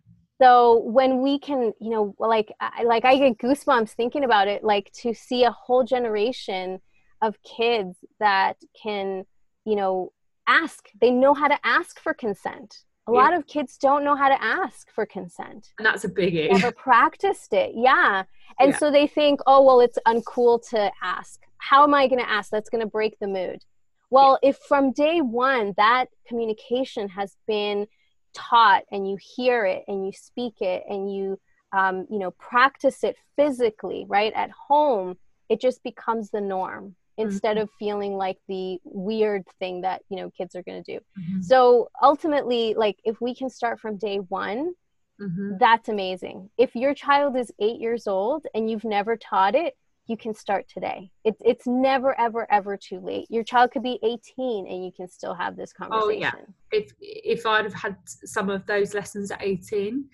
[0.41, 4.63] So when we can you know like I, like i get goosebumps thinking about it
[4.63, 6.81] like to see a whole generation
[7.21, 9.25] of kids that can
[9.63, 10.11] you know
[10.47, 10.89] ask.
[10.99, 13.17] They know how to ask for consent a yeah.
[13.17, 15.73] lot of kids don't know how to ask for consent.
[15.77, 16.51] And that's a biggie.
[16.51, 17.73] Never practiced it.
[17.75, 18.23] Yeah.
[18.59, 18.77] And yeah.
[18.77, 21.41] so they think oh well it's uncool to ask.
[21.57, 22.49] How am i going to ask?
[22.49, 23.63] That's going to break the mood.
[24.09, 24.49] Well yeah.
[24.49, 27.87] if from day one that communication has been
[28.33, 31.39] taught and you hear it and you speak it and you
[31.71, 35.17] um, you know practice it physically right at home
[35.49, 37.63] it just becomes the norm instead mm-hmm.
[37.63, 41.41] of feeling like the weird thing that you know kids are going to do mm-hmm.
[41.41, 44.73] so ultimately like if we can start from day one
[45.21, 45.51] mm-hmm.
[45.59, 49.75] that's amazing if your child is eight years old and you've never taught it
[50.07, 53.99] you can start today it's it's never ever ever too late your child could be
[54.03, 56.31] 18 and you can still have this conversation oh yeah
[56.71, 60.05] if if i'd have had some of those lessons at 18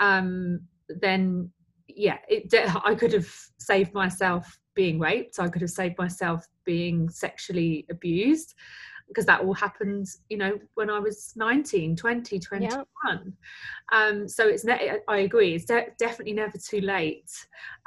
[0.00, 1.50] um then
[1.88, 2.52] yeah it
[2.84, 8.54] i could have saved myself being raped i could have saved myself being sexually abused
[9.08, 13.18] because that all happened you know when i was 19 20 21 yeah.
[13.92, 17.30] um so it's ne- i agree it's de- definitely never too late.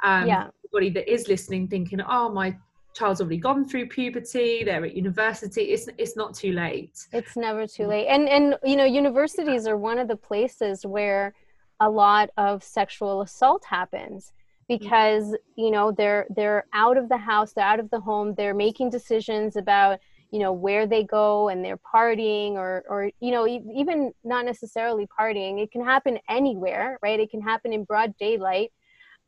[0.02, 0.48] Um yeah.
[0.64, 2.56] anybody that is listening thinking oh my
[2.94, 7.06] child's already gone through puberty they're at university it's it's not too late.
[7.12, 8.08] It's never too late.
[8.08, 11.34] And and you know universities are one of the places where
[11.80, 14.32] a lot of sexual assault happens
[14.70, 18.54] because you know they're they're out of the house they're out of the home they're
[18.54, 19.98] making decisions about
[20.30, 25.06] you know where they go and they're partying or or you know even not necessarily
[25.18, 25.62] partying.
[25.62, 27.20] It can happen anywhere right?
[27.20, 28.72] It can happen in broad daylight.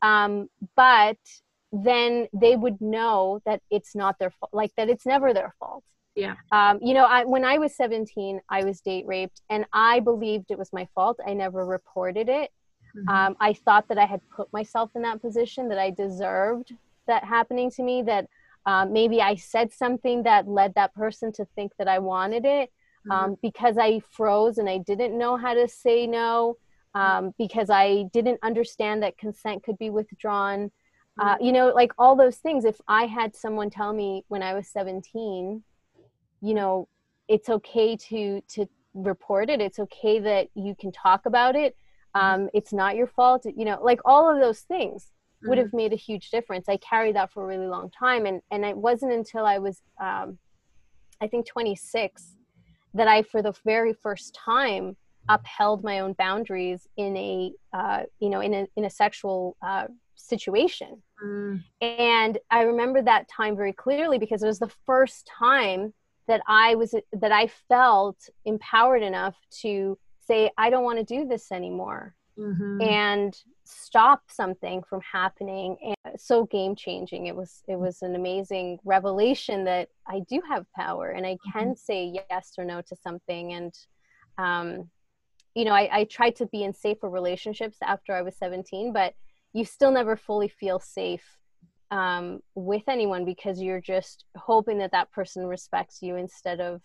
[0.01, 1.17] Um, but
[1.71, 5.83] then they would know that it's not their fault like that it's never their fault.
[6.15, 6.35] Yeah.
[6.51, 10.51] Um, you know I, when i was 17 i was date raped and i believed
[10.51, 11.19] it was my fault.
[11.25, 12.51] I never reported it
[12.95, 13.09] Mm-hmm.
[13.09, 16.73] Um, I thought that I had put myself in that position, that I deserved
[17.07, 18.27] that happening to me, that
[18.65, 22.71] um, maybe I said something that led that person to think that I wanted it
[23.07, 23.11] mm-hmm.
[23.11, 26.57] um, because I froze and I didn't know how to say no,
[26.95, 30.71] um, because I didn't understand that consent could be withdrawn.
[31.19, 31.45] Uh, mm-hmm.
[31.45, 32.63] you know, like all those things.
[32.65, 35.63] If I had someone tell me when I was 17,
[36.41, 36.87] you know,
[37.27, 39.61] it's okay to to report it.
[39.61, 41.75] It's okay that you can talk about it
[42.15, 45.49] um, it's not your fault you know like all of those things mm-hmm.
[45.49, 48.41] would have made a huge difference i carried that for a really long time and
[48.51, 50.37] and it wasn't until i was um,
[51.21, 52.35] i think 26
[52.93, 54.95] that i for the very first time
[55.29, 59.87] upheld my own boundaries in a uh, you know in a in a sexual uh,
[60.15, 61.61] situation mm.
[61.81, 65.93] and i remember that time very clearly because it was the first time
[66.27, 71.27] that i was that i felt empowered enough to say i don't want to do
[71.27, 72.81] this anymore mm-hmm.
[72.81, 78.77] and stop something from happening and so game changing it was it was an amazing
[78.83, 81.75] revelation that i do have power and i can mm-hmm.
[81.75, 83.73] say yes or no to something and
[84.37, 84.89] um,
[85.53, 89.13] you know I, I tried to be in safer relationships after i was 17 but
[89.53, 91.37] you still never fully feel safe
[91.91, 96.81] um, with anyone because you're just hoping that that person respects you instead of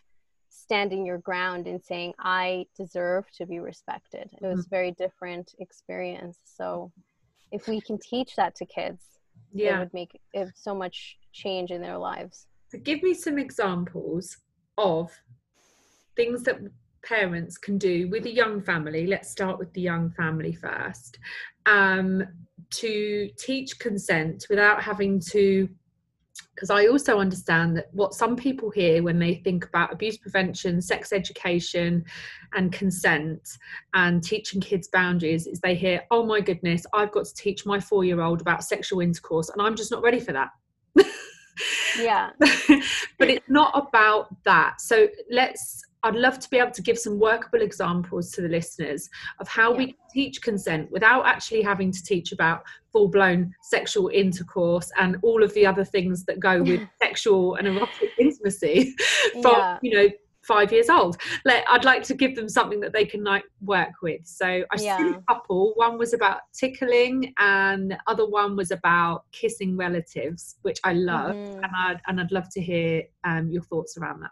[0.49, 4.31] standing your ground and saying i deserve to be respected.
[4.33, 4.71] It was a mm-hmm.
[4.71, 6.39] very different experience.
[6.45, 6.93] So
[7.53, 9.09] if we can teach that to kids
[9.53, 9.77] yeah.
[9.77, 12.47] it would make it so much change in their lives.
[12.71, 14.37] So give me some examples
[14.77, 15.11] of
[16.17, 16.59] things that
[17.05, 19.07] parents can do with a young family.
[19.07, 21.19] Let's start with the young family first.
[21.67, 22.25] Um,
[22.71, 25.69] to teach consent without having to
[26.55, 30.83] because I also understand that what some people hear when they think about abuse prevention,
[30.83, 32.05] sex education,
[32.55, 33.59] and consent
[33.95, 37.79] and teaching kids boundaries is they hear, oh my goodness, I've got to teach my
[37.79, 40.51] four year old about sexual intercourse, and I'm just not ready for that.
[41.99, 42.31] yeah.
[43.19, 44.81] but it's not about that.
[44.81, 49.09] So let's I'd love to be able to give some workable examples to the listeners
[49.41, 49.79] of how yeah.
[49.79, 55.43] we teach consent without actually having to teach about full blown sexual intercourse and all
[55.43, 58.95] of the other things that go with sexual and erotic intimacy
[59.43, 59.79] from, yeah.
[59.83, 60.09] you know,
[60.43, 61.19] five years old.
[61.45, 64.23] Like, I'd like to give them something that they can like work with.
[64.25, 64.97] So I yeah.
[64.97, 65.73] see a couple.
[65.75, 71.37] One was about tickling, and the other one was about kissing relatives, which I love,
[71.37, 71.57] mm.
[71.57, 74.31] and I'd and I'd love to hear um, your thoughts around that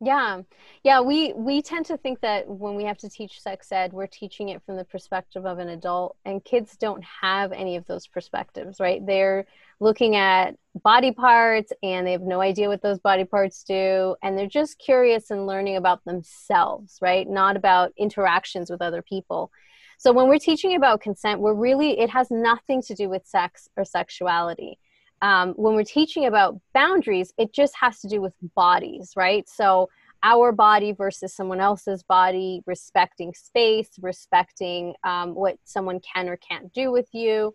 [0.00, 0.42] yeah.
[0.82, 4.06] Yeah we we tend to think that when we have to teach sex ed we're
[4.06, 8.06] teaching it from the perspective of an adult and kids don't have any of those
[8.06, 9.04] perspectives right?
[9.06, 9.46] They're
[9.80, 14.38] looking at body parts and they have no idea what those body parts do and
[14.38, 17.26] they're just curious and learning about themselves right?
[17.28, 19.50] Not about interactions with other people.
[19.98, 23.68] So when we're teaching about consent we're really it has nothing to do with sex
[23.78, 24.78] or sexuality
[25.22, 29.48] um, when we're teaching about boundaries, it just has to do with bodies, right?
[29.48, 29.88] So
[30.22, 36.72] our body versus someone else's body, respecting space, respecting um, what someone can or can't
[36.72, 37.54] do with you.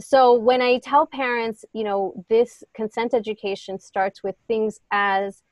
[0.00, 5.42] So when I tell parents, you know, this consent education starts with things as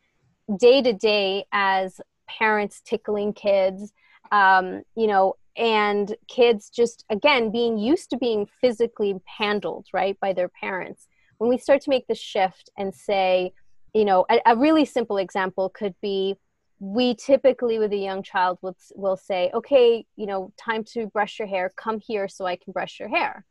[0.56, 3.92] day to day as parents tickling kids,
[4.30, 10.32] um, you know, and kids just again being used to being physically handled right by
[10.32, 11.06] their parents
[11.42, 13.52] when we start to make the shift and say,
[13.92, 16.36] you know, a, a really simple example could be
[16.78, 21.40] we typically with a young child will, will say, okay, you know, time to brush
[21.40, 23.44] your hair, come here so I can brush your hair.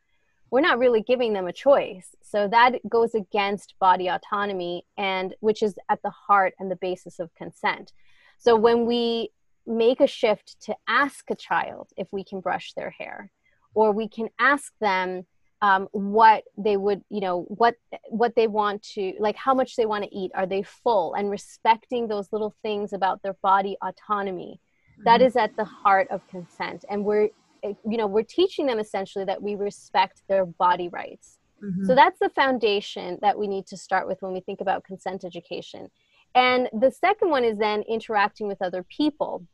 [0.51, 2.15] We're not really giving them a choice.
[2.21, 7.19] So that goes against body autonomy and which is at the heart and the basis
[7.19, 7.91] of consent.
[8.37, 9.31] So when we
[9.67, 13.33] make a shift to ask a child if we can brush their hair,
[13.73, 15.25] or we can ask them
[15.61, 17.75] um, what they would you know what
[18.09, 20.31] what they want to like how much they want to eat.
[20.35, 21.13] Are they full?
[21.13, 24.59] And respecting those little things about their body autonomy.
[24.91, 25.03] Mm-hmm.
[25.05, 26.85] that is at the heart of consent.
[26.89, 27.29] And we're
[27.63, 31.37] you know we're teaching them essentially that we respect their body rights.
[31.63, 31.85] Mm-hmm.
[31.85, 35.23] so that's the foundation that we need to start with when we think about consent
[35.23, 35.89] education.
[36.33, 39.45] And the second one is then interacting with other people.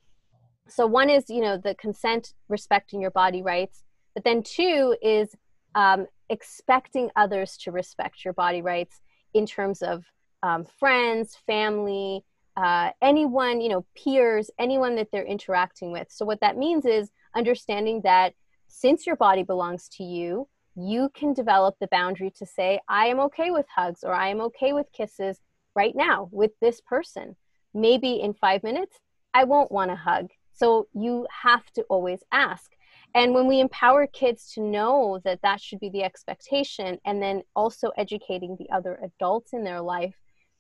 [0.70, 3.84] So one is you know the consent respecting your body rights.
[4.16, 5.36] But then two is
[5.78, 9.00] um, expecting others to respect your body rights
[9.36, 10.04] in terms of
[10.42, 12.26] um, friends, family,
[12.58, 16.08] uh, anyone, you know, peers, anyone that they're interacting with.
[16.10, 18.34] So, what that means is understanding that
[18.68, 23.20] since your body belongs to you, you can develop the boundary to say, I am
[23.22, 25.40] okay with hugs or I am okay with kisses
[25.76, 27.36] right now with this person.
[27.76, 28.98] Maybe in five minutes,
[29.36, 30.30] I won't want to hug.
[30.54, 32.72] So, you have to always ask
[33.16, 37.42] and when we empower kids to know that that should be the expectation and then
[37.56, 40.16] also educating the other adults in their life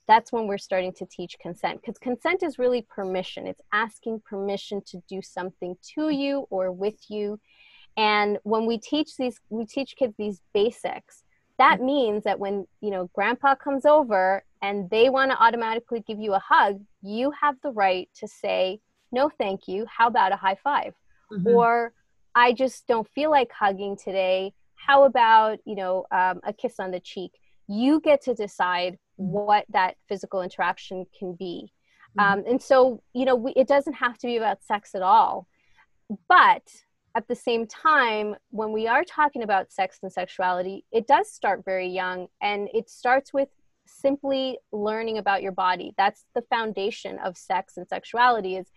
[0.08, 1.82] that's when we're starting to teach consent.
[1.82, 3.45] Because consent is really permission.
[3.45, 7.39] It's asking permission to do something to you or with you.
[7.98, 11.24] And when we teach these we teach kids these basics
[11.58, 16.20] that means that when you know grandpa comes over and they want to automatically give
[16.20, 18.80] you a hug you have the right to say
[19.12, 19.86] no thank you.
[19.89, 20.93] How about a high 5
[21.32, 21.48] mm-hmm.
[21.48, 21.93] or
[22.38, 24.54] I just don't feel like hugging today.
[24.76, 27.32] How about, you know, um, a kiss on the cheek?
[27.68, 29.32] You get to decide mm-hmm.
[29.32, 31.72] what that physical interaction can be.
[32.16, 32.40] Mm-hmm.
[32.40, 35.48] Um, and so, you know, we, it doesn't have to be about sex at all.
[36.30, 36.62] But
[37.16, 41.66] at the same time, when we are talking about sex and sexuality, it does start
[41.66, 43.50] very young and it starts with
[43.88, 45.96] simply learning about your body.
[45.98, 48.68] That's the foundation of sex and sexuality is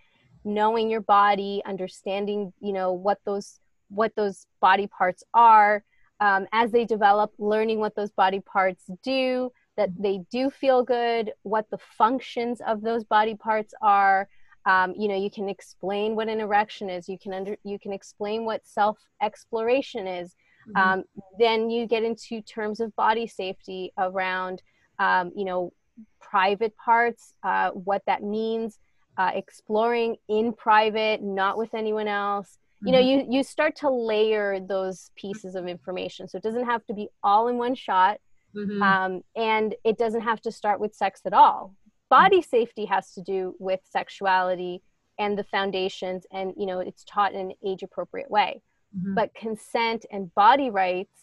[0.45, 5.85] knowing your body understanding you know what those what those body parts are
[6.21, 11.33] um, as they develop learning what those body parts do that they do feel good
[11.43, 14.29] what the functions of those body parts are.
[14.67, 17.09] Um, you know you can explain what an erection is.
[17.09, 20.37] You can under you can explain what self exploration is.
[20.69, 20.77] Mm-hmm.
[20.77, 21.05] um,
[21.39, 24.63] then you get into terms of body safety around
[24.99, 25.73] um, you know
[26.21, 28.79] private parts uh, what that means
[29.17, 32.59] uh, exploring in private, not with anyone else.
[32.83, 32.87] Mm-hmm.
[32.87, 33.31] You know, mm-hmm.
[33.31, 37.09] you you start to layer those pieces of information, so it doesn't have to be
[37.23, 38.19] all in one shot,
[38.57, 38.83] mm-hmm.
[38.83, 41.75] um, and it doesn't have to start with sex at all.
[42.09, 42.57] Body mm-hmm.
[42.57, 44.83] safety has to do with sexuality
[45.19, 48.63] and the foundations, and you know, it's taught in an age appropriate way.
[48.97, 49.15] Mm-hmm.
[49.15, 51.15] But consent and body rights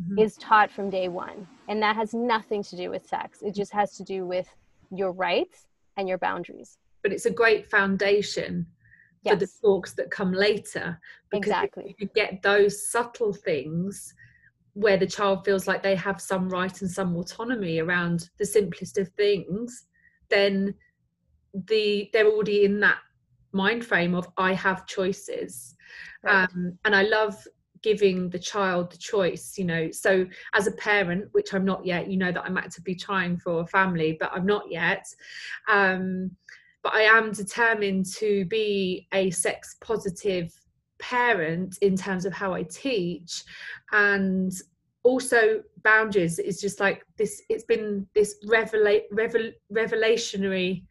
[0.00, 0.18] mm-hmm.
[0.18, 3.38] is taught from day one, and that has nothing to do with sex.
[3.42, 4.48] It just has to do with
[4.90, 5.66] your rights
[5.96, 8.66] and your boundaries but it's a great foundation
[9.22, 9.34] yes.
[9.34, 10.98] for the talks that come later
[11.30, 11.96] because exactly.
[11.98, 14.14] you get those subtle things
[14.74, 18.98] where the child feels like they have some right and some autonomy around the simplest
[18.98, 19.86] of things
[20.28, 20.74] then
[21.66, 22.98] the they're already in that
[23.52, 25.74] mind frame of I have choices.
[26.22, 26.44] Right.
[26.44, 27.36] Um, and I love
[27.82, 32.10] giving the child the choice you know so as a parent which i'm not yet
[32.10, 35.06] you know that i'm actively trying for a family but i'm not yet
[35.68, 36.28] um
[36.82, 40.52] but i am determined to be a sex positive
[40.98, 43.44] parent in terms of how i teach
[43.92, 44.52] and
[45.04, 50.84] also boundaries is just like this it's been this revela- revel- revelationary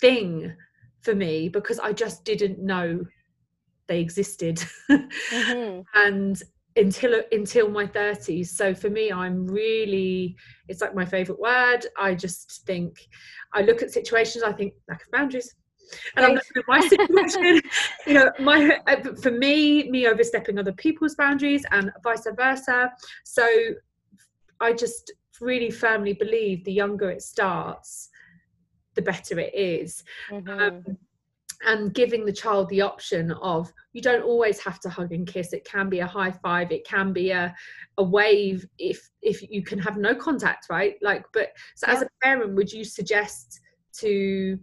[0.00, 0.54] thing
[1.00, 3.00] for me because i just didn't know
[3.86, 4.56] they existed
[4.90, 5.80] mm-hmm.
[5.94, 6.42] and
[6.76, 10.34] until until my 30s so for me i'm really
[10.68, 12.96] it's like my favorite word i just think
[13.52, 15.54] i look at situations i think lack of boundaries
[16.16, 17.60] and I'm looking at my situation,
[18.06, 22.90] you know, my uh, for me, me overstepping other people's boundaries and vice versa.
[23.24, 23.46] So
[24.60, 28.08] I just really firmly believe the younger it starts,
[28.94, 30.02] the better it is.
[30.30, 30.48] Mm-hmm.
[30.48, 30.98] Um,
[31.64, 35.52] and giving the child the option of you don't always have to hug and kiss.
[35.52, 36.72] It can be a high five.
[36.72, 37.54] It can be a,
[37.98, 40.94] a wave if if you can have no contact right?
[41.02, 41.94] Like but so yeah.
[41.94, 43.60] as a parent would you suggest
[43.98, 44.58] to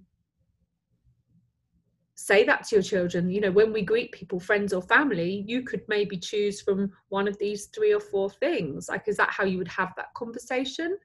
[2.16, 3.30] say that to your children?
[3.30, 7.28] You know when we greet people friends or family you could maybe choose from one
[7.28, 8.90] of these three or four things.
[8.90, 10.98] Like is that how you would have that conversation?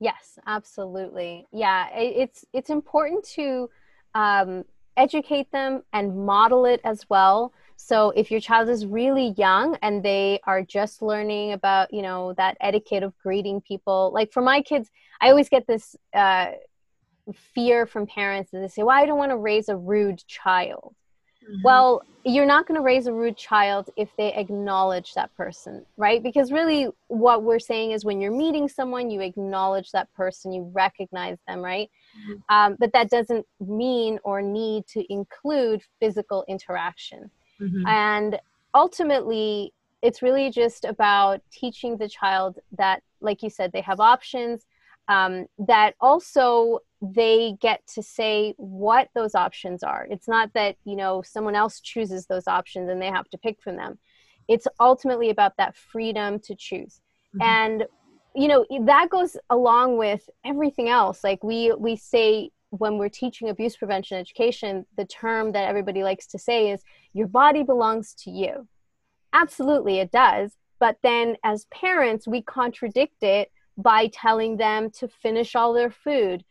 [0.00, 1.46] Yes absolutely.
[1.52, 3.68] Yeah it's it's important to
[4.16, 4.64] um,
[4.96, 10.02] educate them and model it as well so if your child is really young and
[10.02, 14.60] they are just learning about you know that etiquette of greeting people like for my
[14.62, 14.90] kids
[15.20, 16.46] i always get this uh,
[17.54, 20.94] fear from parents that they say well i don't want to raise a rude child
[21.46, 21.62] Mm-hmm.
[21.62, 26.22] Well, you're not going to raise a rude child if they acknowledge that person, right?
[26.22, 30.70] Because really, what we're saying is when you're meeting someone, you acknowledge that person, you
[30.74, 31.88] recognize them, right?
[32.48, 37.30] Um, but that doesn't mean or need to include physical interaction.
[37.60, 37.86] Mm-hmm.
[37.86, 38.40] And
[38.74, 44.66] ultimately, it's really just about teaching the child that, like you said, they have options
[45.08, 50.06] um, that also they get to say what those options are.
[50.10, 53.60] It's not that, you know, someone else chooses those options and they have to pick
[53.60, 53.98] from them.
[54.48, 57.00] It's ultimately about that freedom to choose.
[57.34, 57.42] Mm-hmm.
[57.42, 57.84] And
[58.36, 61.24] you know, that goes along with everything else.
[61.24, 66.26] Like we we say when we're teaching abuse prevention education, the term that everybody likes
[66.28, 66.82] to say is
[67.14, 68.68] your body belongs to you.
[69.32, 75.54] Absolutely it does, but then as parents, we contradict it by telling them to finish
[75.54, 76.44] all their food,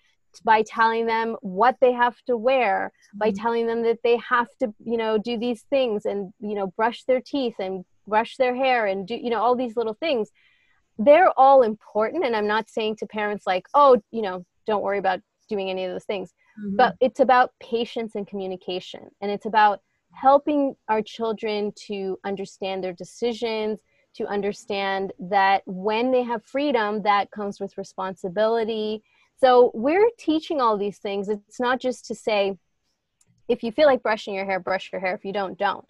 [0.44, 3.42] by telling them what they have to wear, by mm-hmm.
[3.42, 7.04] telling them that they have to, you know, do these things and, you know, brush
[7.04, 10.30] their teeth and brush their hair and do, you know, all these little things.
[10.98, 12.26] They're all important.
[12.26, 15.20] And I'm not saying to parents like, oh, you know, don't worry about
[15.50, 16.34] doing any of those things.
[16.60, 16.78] Mm-hmm.
[16.78, 19.10] But it's about patience and communication.
[19.22, 19.82] And it's about
[20.12, 23.80] helping our children to understand their decisions,
[24.16, 29.04] to understand that when they have freedom, that comes with responsibility.
[29.38, 31.28] So we're teaching all these things.
[31.28, 32.58] It's not just to say,
[33.50, 35.14] if you feel like brushing your hair, brush your hair.
[35.16, 35.86] If you don't, don't.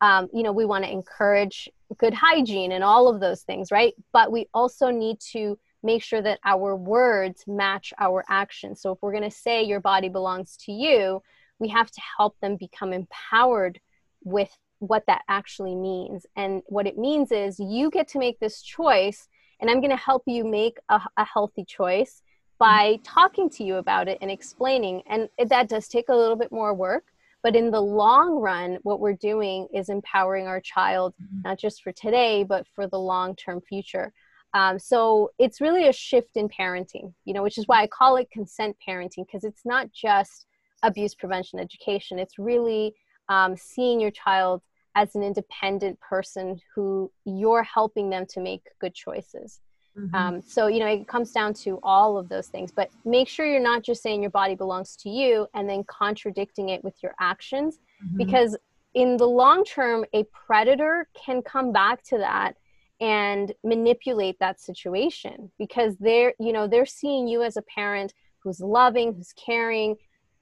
[0.00, 3.94] Um, you know, we want to encourage good hygiene and all of those things, right?
[4.12, 8.80] But we also need to make sure that our words match our actions.
[8.80, 11.22] So if we're going to say your body belongs to you,
[11.58, 13.80] we have to help them become empowered
[14.24, 16.26] with what that actually means.
[16.36, 19.28] And what it means is you get to make this choice,
[19.60, 22.22] and I'm going to help you make a, a healthy choice
[22.58, 25.02] by talking to you about it and explaining.
[25.06, 27.04] And that does take a little bit more work.
[27.42, 31.42] But in the long run, what we're doing is empowering our child, mm-hmm.
[31.42, 34.12] not just for today, but for the long term future.
[34.52, 38.16] Um, so it's really a shift in parenting, you know, which is why I call
[38.16, 40.46] it consent parenting, because it's not just
[40.82, 42.18] abuse prevention education.
[42.18, 42.94] It's really
[43.28, 44.62] um, seeing your child
[44.96, 49.60] as an independent person who you're helping them to make good choices.
[49.98, 50.14] Mm-hmm.
[50.14, 53.46] Um, so, you know, it comes down to all of those things, but make sure
[53.46, 57.14] you're not just saying your body belongs to you and then contradicting it with your
[57.20, 58.16] actions, mm-hmm.
[58.16, 58.56] because
[58.94, 62.56] in the long term, a predator can come back to that
[63.00, 68.12] and manipulate that situation because they're, you know, they're seeing you as a parent
[68.42, 69.96] who's loving, who's caring,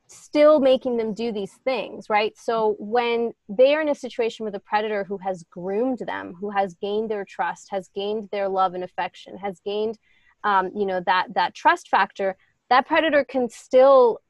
[0.08, 2.36] still making them do these things, right?
[2.36, 6.50] So when they are in a situation with a predator who has groomed them, who
[6.50, 9.98] has gained their trust, has gained their love and affection, has gained,
[10.44, 12.36] um, you know, that that trust factor,
[12.70, 14.20] that predator can still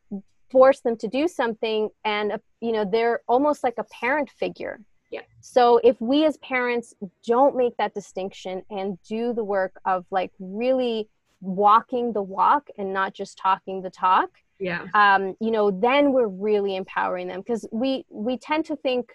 [0.50, 4.80] force them to do something, and uh, you know, they're almost like a parent figure.
[5.10, 5.22] Yeah.
[5.40, 10.32] So if we as parents don't make that distinction and do the work of like
[10.38, 11.08] really
[11.40, 14.86] walking the walk and not just talking the talk yeah.
[14.94, 19.12] Um, you know then we're really empowering them because we we tend to think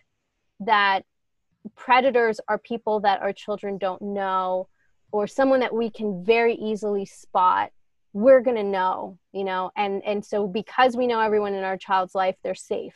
[0.61, 1.03] that
[1.75, 4.67] predators are people that our children don't know
[5.11, 7.71] or someone that we can very easily spot.
[8.13, 11.77] We're going to know you know and and so because we know everyone in our
[11.77, 12.95] child's life they're safe.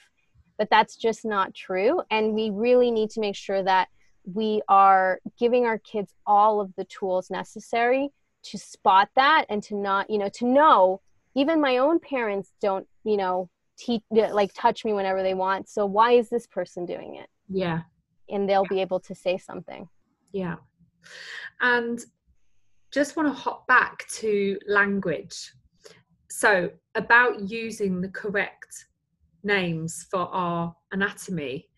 [0.57, 3.89] But that's just not true and we really need to make sure that
[4.33, 8.09] we are giving our kids all of the tools necessary
[8.43, 11.01] to spot that and to not you know to know
[11.38, 15.69] even my own parents don't you know teach like touch me whenever they want.
[15.69, 17.29] So why is this person doing it?
[17.47, 17.81] Yeah.
[18.29, 19.88] And they'll be able to say something.
[20.33, 20.55] Yeah.
[21.61, 21.99] And
[22.91, 25.53] just want to hop back to language.
[26.29, 28.88] So about using the correct
[29.43, 31.69] names for our anatomy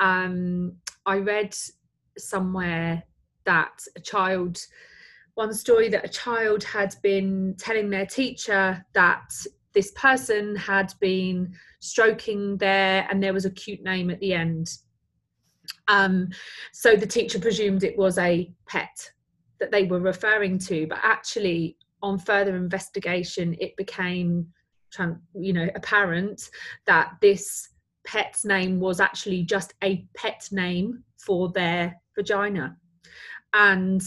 [0.00, 0.72] um,
[1.06, 1.54] i read
[2.16, 3.02] somewhere
[3.44, 4.58] that a child
[5.38, 9.30] one story that a child had been telling their teacher that
[9.72, 14.68] this person had been stroking there and there was a cute name at the end.
[15.86, 16.30] Um,
[16.72, 19.12] so the teacher presumed it was a pet
[19.60, 24.48] that they were referring to, but actually, on further investigation, it became,
[25.34, 26.50] you know, apparent
[26.86, 27.68] that this
[28.04, 32.76] pet's name was actually just a pet name for their vagina,
[33.52, 34.02] and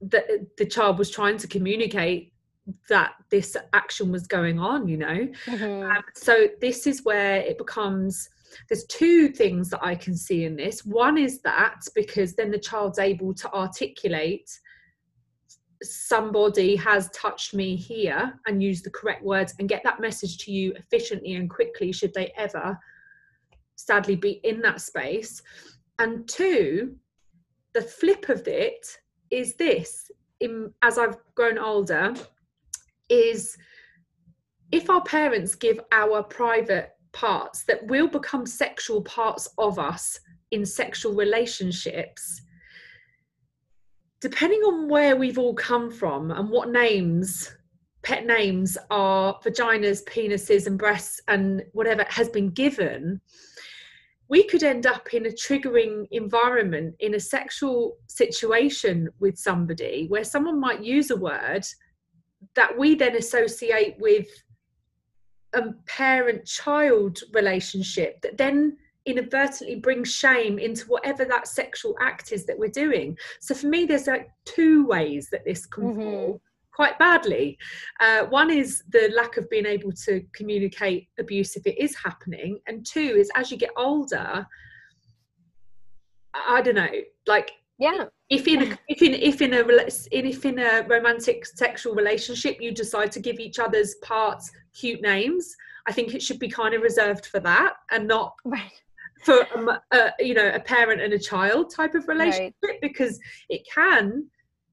[0.00, 2.32] the the child was trying to communicate
[2.88, 5.90] that this action was going on you know mm-hmm.
[5.90, 8.28] um, so this is where it becomes
[8.68, 10.84] there's two things that I can see in this.
[10.84, 14.50] One is that because then the child's able to articulate
[15.82, 20.50] somebody has touched me here and use the correct words and get that message to
[20.50, 22.78] you efficiently and quickly should they ever
[23.76, 25.42] sadly be in that space
[25.98, 26.96] and two
[27.74, 28.98] the flip of it
[29.30, 30.10] is this
[30.40, 32.14] in, as i've grown older
[33.08, 33.56] is
[34.72, 40.18] if our parents give our private parts that will become sexual parts of us
[40.50, 42.42] in sexual relationships
[44.20, 47.52] depending on where we've all come from and what names
[48.02, 53.20] pet names are vaginas penises and breasts and whatever has been given
[54.28, 60.24] we could end up in a triggering environment in a sexual situation with somebody where
[60.24, 61.64] someone might use a word
[62.54, 64.26] that we then associate with
[65.54, 72.44] a parent child relationship that then inadvertently brings shame into whatever that sexual act is
[72.44, 73.16] that we're doing.
[73.40, 76.00] So for me, there's like two ways that this can mm-hmm.
[76.00, 76.40] fall
[76.76, 77.56] quite badly.
[78.00, 82.60] Uh, one is the lack of being able to communicate abuse if it is happening,
[82.66, 84.46] and two is as you get older,
[86.34, 86.96] I don't know,
[87.26, 89.64] like yeah if in a, if in if in a
[90.10, 95.54] if in a romantic sexual relationship you decide to give each other's parts cute names
[95.86, 98.72] i think it should be kind of reserved for that and not right.
[99.24, 102.80] for a, a, you know a parent and a child type of relationship right.
[102.80, 103.20] because
[103.50, 104.26] it can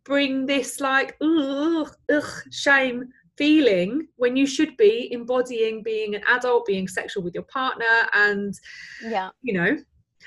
[0.06, 6.66] bring this like ugh, ugh, shame feeling when you should be embodying being an adult
[6.66, 8.54] being sexual with your partner and
[9.02, 9.76] yeah you know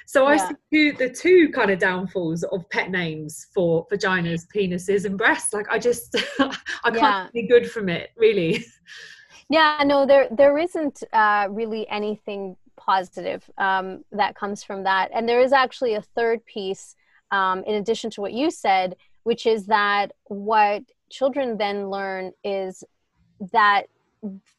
[0.04, 0.36] so I
[0.70, 5.52] see the two kind of downfalls of pet names for vaginas, penises, and breasts.
[5.52, 7.28] Like I just I can't yeah.
[7.32, 8.64] be good from it, really.
[9.48, 15.28] Yeah, no, there there isn't uh, really anything positive um, that comes from that, and
[15.28, 16.94] there is actually a third piece
[17.30, 18.96] um, in addition to what you said,
[19.26, 22.84] which is that what children then learn is
[23.52, 23.86] that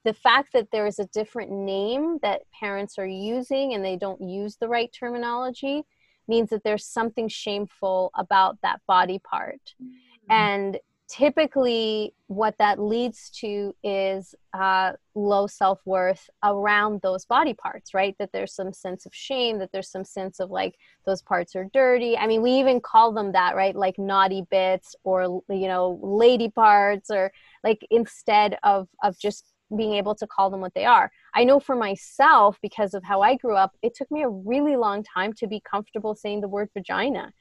[0.04, 4.20] the fact that there is a different name that parents are using and they don't
[4.20, 5.84] use the right terminology
[6.28, 9.62] means that there's something shameful about that body part.
[9.82, 10.32] Mm-hmm.
[10.32, 10.78] And
[11.08, 18.16] typically, what that leads to is uh, low self worth around those body parts, right?
[18.20, 21.70] That there's some sense of shame, that there's some sense of like those parts are
[21.74, 22.18] dirty.
[22.18, 23.76] I mean, we even call them that, right?
[23.76, 27.32] Like naughty bits or, you know, lady parts or
[27.64, 31.12] like instead of, of just being able to call them what they are.
[31.34, 34.76] I know for myself, because of how I grew up, it took me a really
[34.76, 37.34] long time to be comfortable saying the word vagina.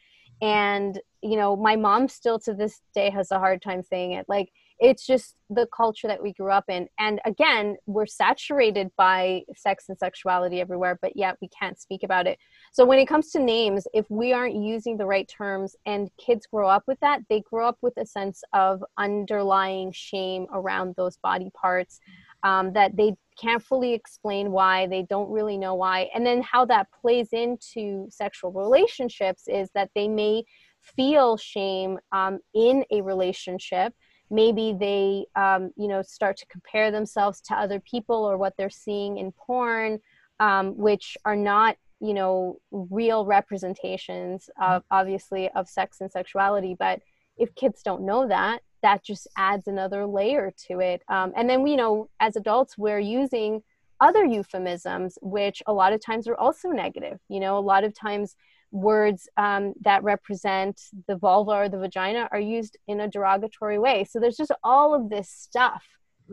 [0.42, 4.26] And, you know, my mom still to this day has a hard time saying it.
[4.28, 6.86] Like, it's just the culture that we grew up in.
[6.98, 12.26] And again, we're saturated by sex and sexuality everywhere, but yet we can't speak about
[12.26, 12.38] it.
[12.72, 16.46] So when it comes to names, if we aren't using the right terms and kids
[16.46, 21.16] grow up with that, they grow up with a sense of underlying shame around those
[21.16, 22.00] body parts
[22.46, 26.08] um, that they can't fully explain why, they don't really know why.
[26.14, 30.44] And then how that plays into sexual relationships is that they may
[30.80, 33.92] feel shame um, in a relationship.
[34.30, 38.70] Maybe they um, you know start to compare themselves to other people or what they're
[38.70, 39.98] seeing in porn
[40.38, 46.76] um, which are not you know real representations of obviously of sex and sexuality.
[46.78, 47.00] But
[47.36, 51.02] if kids don't know that that just adds another layer to it.
[51.08, 53.62] Um, and then you know as adults we're using
[54.00, 57.18] other euphemisms which a lot of times are also negative.
[57.28, 58.36] You know a lot of times
[58.70, 64.04] words um, that represent the vulva or the vagina are used in a derogatory way.
[64.04, 65.84] So there's just all of this stuff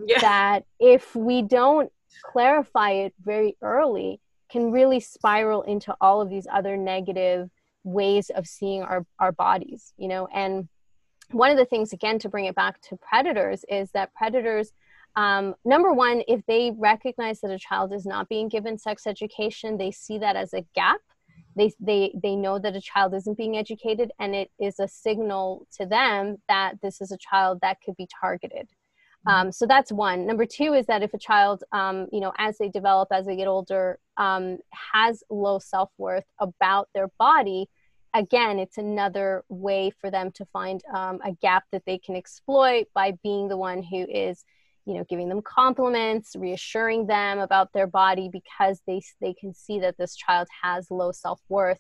[0.05, 0.19] yeah.
[0.19, 1.91] that if we don't
[2.23, 4.19] clarify it very early
[4.51, 7.49] can really spiral into all of these other negative
[7.83, 10.27] ways of seeing our, our bodies you know?
[10.33, 10.67] And
[11.33, 14.71] one of the things again to bring it back to predators is that predators
[15.15, 19.77] um, number one if they recognize that a child is not being given sex education
[19.77, 21.01] they see that as a gap.
[21.55, 25.67] They they they know that a child isn't being educated and it is a signal
[25.77, 28.69] to them that this is a child that could be targeted.
[29.25, 30.25] Um, so that's one.
[30.25, 33.35] Number two is that if a child, um, you know, as they develop, as they
[33.37, 34.57] get older, um,
[34.93, 37.69] has low self worth about their body,
[38.13, 42.85] again, it's another way for them to find um, a gap that they can exploit
[42.93, 44.43] by being the one who is,
[44.85, 49.79] you know, giving them compliments, reassuring them about their body because they they can see
[49.79, 51.79] that this child has low self worth,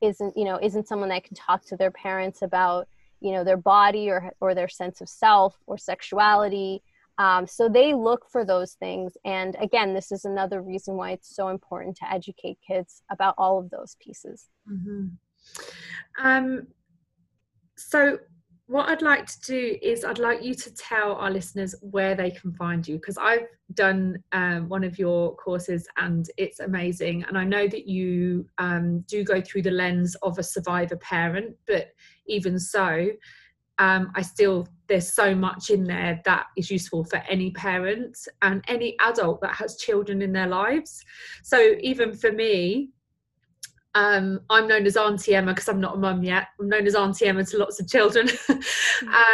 [0.00, 2.88] isn't you know isn't someone that can talk to their parents about
[3.20, 6.82] you know their body or or their sense of self or sexuality.
[7.16, 9.16] Um, so they look for those things.
[9.24, 13.58] And again this is another reason why it's so important to educate kids about all
[13.58, 14.48] of those pieces.
[14.70, 15.06] Mm-hmm.
[16.22, 16.66] Um,
[17.76, 18.18] so
[18.66, 22.30] what I'd like to do is I'd like you to tell our listeners where they
[22.30, 27.24] can find you because I've done um, one of your courses and it's amazing.
[27.28, 31.54] And I know that you um, do go through the lens of a survivor parent,
[31.66, 31.88] but
[32.26, 33.10] even so,
[33.78, 38.62] um, I still there's so much in there that is useful for any parent and
[38.68, 41.04] any adult that has children in their lives.
[41.42, 42.90] So even for me,
[43.94, 46.48] um, I'm known as Auntie Emma because I'm not a mum yet.
[46.58, 48.28] I'm known as Auntie Emma to lots of children,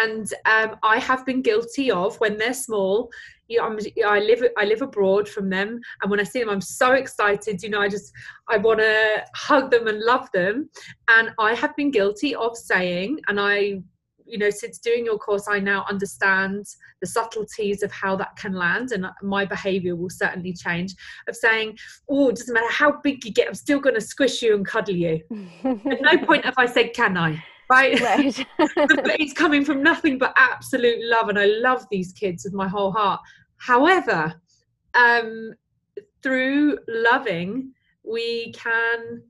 [0.04, 3.10] and um, I have been guilty of when they're small.
[3.48, 6.60] You know, i live I live abroad from them, and when I see them, I'm
[6.60, 7.62] so excited.
[7.62, 8.12] You know, I just
[8.48, 10.68] I want to hug them and love them,
[11.08, 13.82] and I have been guilty of saying, and I
[14.30, 16.64] you know since doing your course i now understand
[17.00, 20.94] the subtleties of how that can land and my behavior will certainly change
[21.28, 21.76] of saying
[22.08, 24.66] oh it doesn't matter how big you get i'm still going to squish you and
[24.66, 25.20] cuddle you.
[25.64, 27.42] At no point have i said can i?
[27.68, 28.46] Right, right.
[28.58, 32.92] it's coming from nothing but absolute love and i love these kids with my whole
[32.92, 33.20] heart.
[33.58, 34.34] However
[34.94, 35.52] um
[36.22, 37.72] through loving
[38.04, 39.22] we can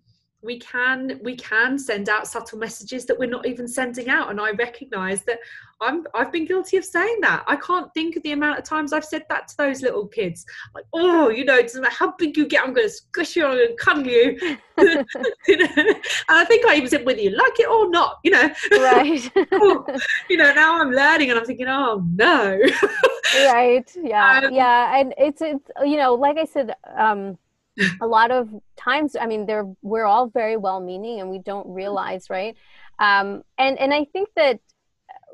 [0.42, 4.30] we can we can send out subtle messages that we're not even sending out.
[4.30, 5.38] And i recognize that
[5.80, 7.44] i'm i've been guilty of saying that.
[7.46, 10.46] I can't think of the amount of times i've said that to those little kids.
[10.74, 13.36] Like oh you know it doesn't matter how big you get i'm going to squish
[13.36, 14.38] you i'm going to cuddle you.
[15.46, 15.66] You know?
[15.76, 18.50] And i think i even said whether you like it or not you know?
[18.72, 19.30] Right.
[19.52, 19.84] Oh,
[20.30, 22.58] you know now i'm learning and i'm thinking oh no.
[23.34, 23.88] Right.
[24.02, 24.40] Yeah.
[24.44, 24.98] Um, yeah.
[24.98, 27.38] And it's it's you know like i said um
[28.00, 31.68] a lot of times i mean they're we're all very well meaning and we don't
[31.68, 32.56] realize right
[32.98, 34.60] um, and and i think that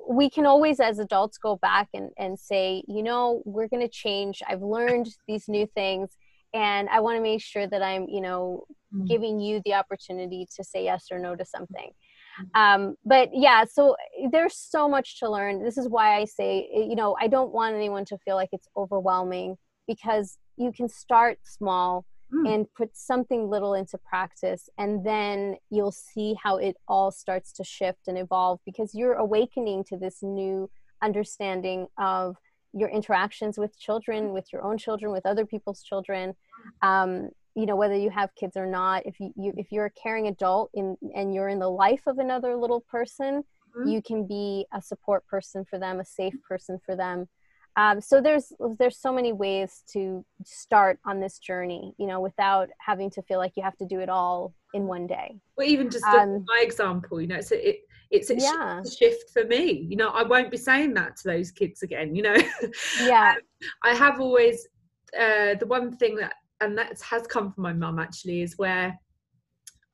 [0.08, 3.88] we can always as adults go back and, and say you know we're going to
[3.88, 6.16] change i've learned these new things
[6.54, 9.04] and i want to make sure that i'm you know mm-hmm.
[9.06, 11.90] giving you the opportunity to say yes or no to something
[12.40, 12.60] mm-hmm.
[12.60, 13.96] um, but yeah so
[14.30, 17.74] there's so much to learn this is why i say you know i don't want
[17.74, 22.04] anyone to feel like it's overwhelming because you can start small
[22.36, 22.54] mm.
[22.54, 27.64] and put something little into practice and then you'll see how it all starts to
[27.64, 30.68] shift and evolve because you're awakening to this new
[31.02, 32.36] understanding of
[32.72, 36.34] your interactions with children with your own children with other people's children
[36.82, 39.90] um, you know whether you have kids or not if you, you, if you're a
[39.90, 43.42] caring adult in and you're in the life of another little person
[43.76, 43.88] mm-hmm.
[43.88, 47.26] you can be a support person for them a safe person for them
[47.76, 52.68] um, so there's there's so many ways to start on this journey you know without
[52.78, 55.90] having to feel like you have to do it all in one day well even
[55.90, 58.82] just um, my example you know it's a, it, it's a yeah.
[58.98, 62.22] shift for me you know i won't be saying that to those kids again you
[62.22, 62.36] know
[63.02, 63.42] yeah um,
[63.84, 64.68] i have always
[65.18, 68.98] uh, the one thing that and that has come from my mum actually is where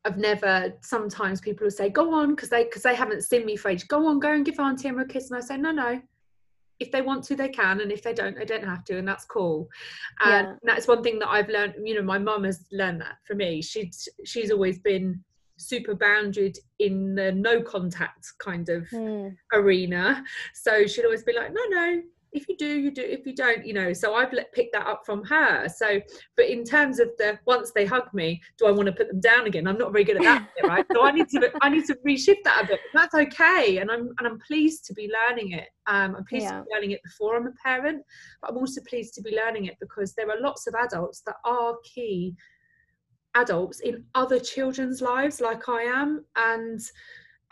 [0.05, 0.72] I've never.
[0.80, 3.87] Sometimes people will say, "Go on," because they because they haven't seen me for age.
[3.87, 6.01] Go on, go and give Auntie Emma a kiss, and I say, "No, no,
[6.83, 9.09] if they want to they can and if they don't they don't have to and
[9.09, 9.68] that's cool
[10.20, 10.55] and yeah.
[10.62, 13.62] that's one thing that i've learned you know my mum has learned that for me
[13.62, 15.22] she's she's always been
[15.62, 19.35] super bounded in the no contact kind of mm.
[19.53, 20.24] arena.
[20.55, 22.03] So she'd always be like, no, no,
[22.33, 25.03] if you do you do if you don't you know so i've picked that up
[25.05, 25.68] from her.
[25.68, 26.01] So
[26.37, 29.20] but in terms of the once they hug me do i want to put them
[29.20, 29.66] down again?
[29.66, 30.87] I'm not very good at that bit, right?
[30.93, 33.78] So i need to i need to reshift that a bit that's okay.
[33.78, 35.68] And i'm and i'm pleased to be learning it.
[35.87, 36.59] Um, i'm pleased yeah.
[36.59, 38.03] to be learning it before i'm a parent
[38.41, 41.37] but i'm also pleased to be learning it because there are lots of adults that
[41.45, 42.35] are key
[43.35, 46.24] adults in other children's lives like i am.
[46.37, 46.80] And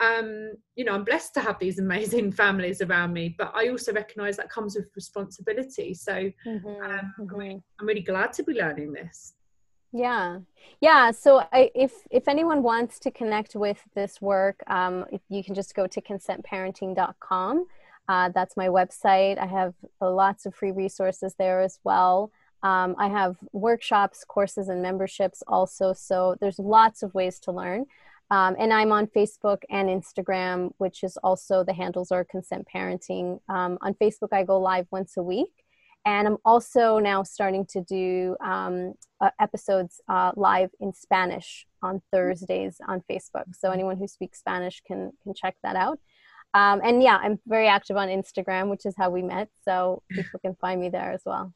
[0.01, 3.93] um, you know, I'm blessed to have these amazing families around me, but I also
[3.93, 5.93] recognize that comes with responsibility.
[5.93, 7.21] So mm-hmm, um, mm-hmm.
[7.21, 9.33] I'm, really, I'm, really, glad to be learning this.
[9.93, 10.39] Yeah,
[10.79, 11.11] yeah.
[11.11, 15.75] So I, if if anyone wants to connect with this work, um, you can just
[15.75, 17.65] go to consentparenting.com.
[18.07, 19.37] Uh, that's my website.
[19.37, 22.31] I have lots of free resources there as well.
[22.63, 25.93] Um, I have workshops, courses, and memberships also.
[25.93, 27.85] So there's lots of ways to learn.
[28.31, 33.41] Um, and I'm on Facebook and Instagram, which is also the handles are consent parenting.
[33.49, 35.51] Um, on Facebook, I go live once a week.
[36.05, 42.01] And I'm also now starting to do um, uh, episodes uh, live in Spanish on
[42.11, 43.53] Thursdays on Facebook.
[43.53, 45.99] So anyone who speaks Spanish can can check that out.
[46.53, 49.49] Um, and yeah, I'm very active on Instagram, which is how we met.
[49.63, 51.53] So people can find me there as well.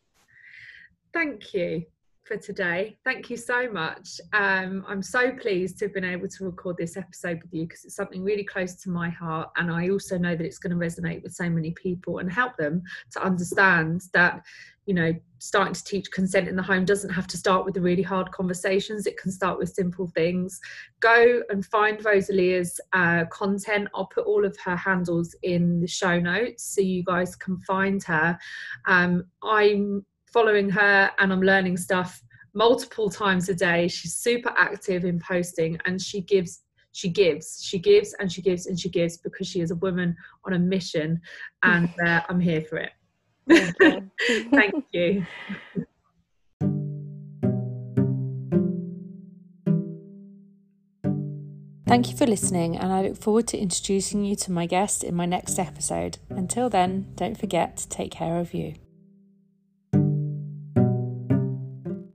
[1.11, 1.85] Thank you
[2.25, 2.97] for today.
[3.03, 4.19] Thank you so much.
[4.33, 7.85] Um, I'm so pleased to have been able to record this episode with you because
[7.85, 9.49] it's something really close to my heart.
[9.57, 12.57] And I also know that it's going to resonate with so many people and help
[12.57, 14.43] them to understand that,
[14.87, 17.81] you know, starting to teach consent in the home doesn't have to start with the
[17.81, 19.05] really hard conversations.
[19.05, 20.59] It can start with simple things.
[21.01, 23.87] Go and find Rosalia's uh, content.
[23.93, 28.03] I'll put all of her handles in the show notes so you guys can find
[28.03, 28.37] her.
[28.87, 30.03] Um, I'm
[30.35, 32.21] following her and I'm learning stuff
[32.53, 33.87] multiple times a day.
[33.87, 36.61] She's super active in posting and she gives
[36.91, 40.13] she gives she gives and she gives and she gives because she is a woman
[40.45, 41.19] on a mission
[41.63, 42.91] and uh, i'm here for it
[43.49, 44.11] thank you,
[44.51, 45.25] thank you.
[51.87, 55.15] Thank you for listening, and I look forward to introducing you to my guest in
[55.15, 56.17] my next episode.
[56.29, 58.73] Until then, don't forget to take care of you.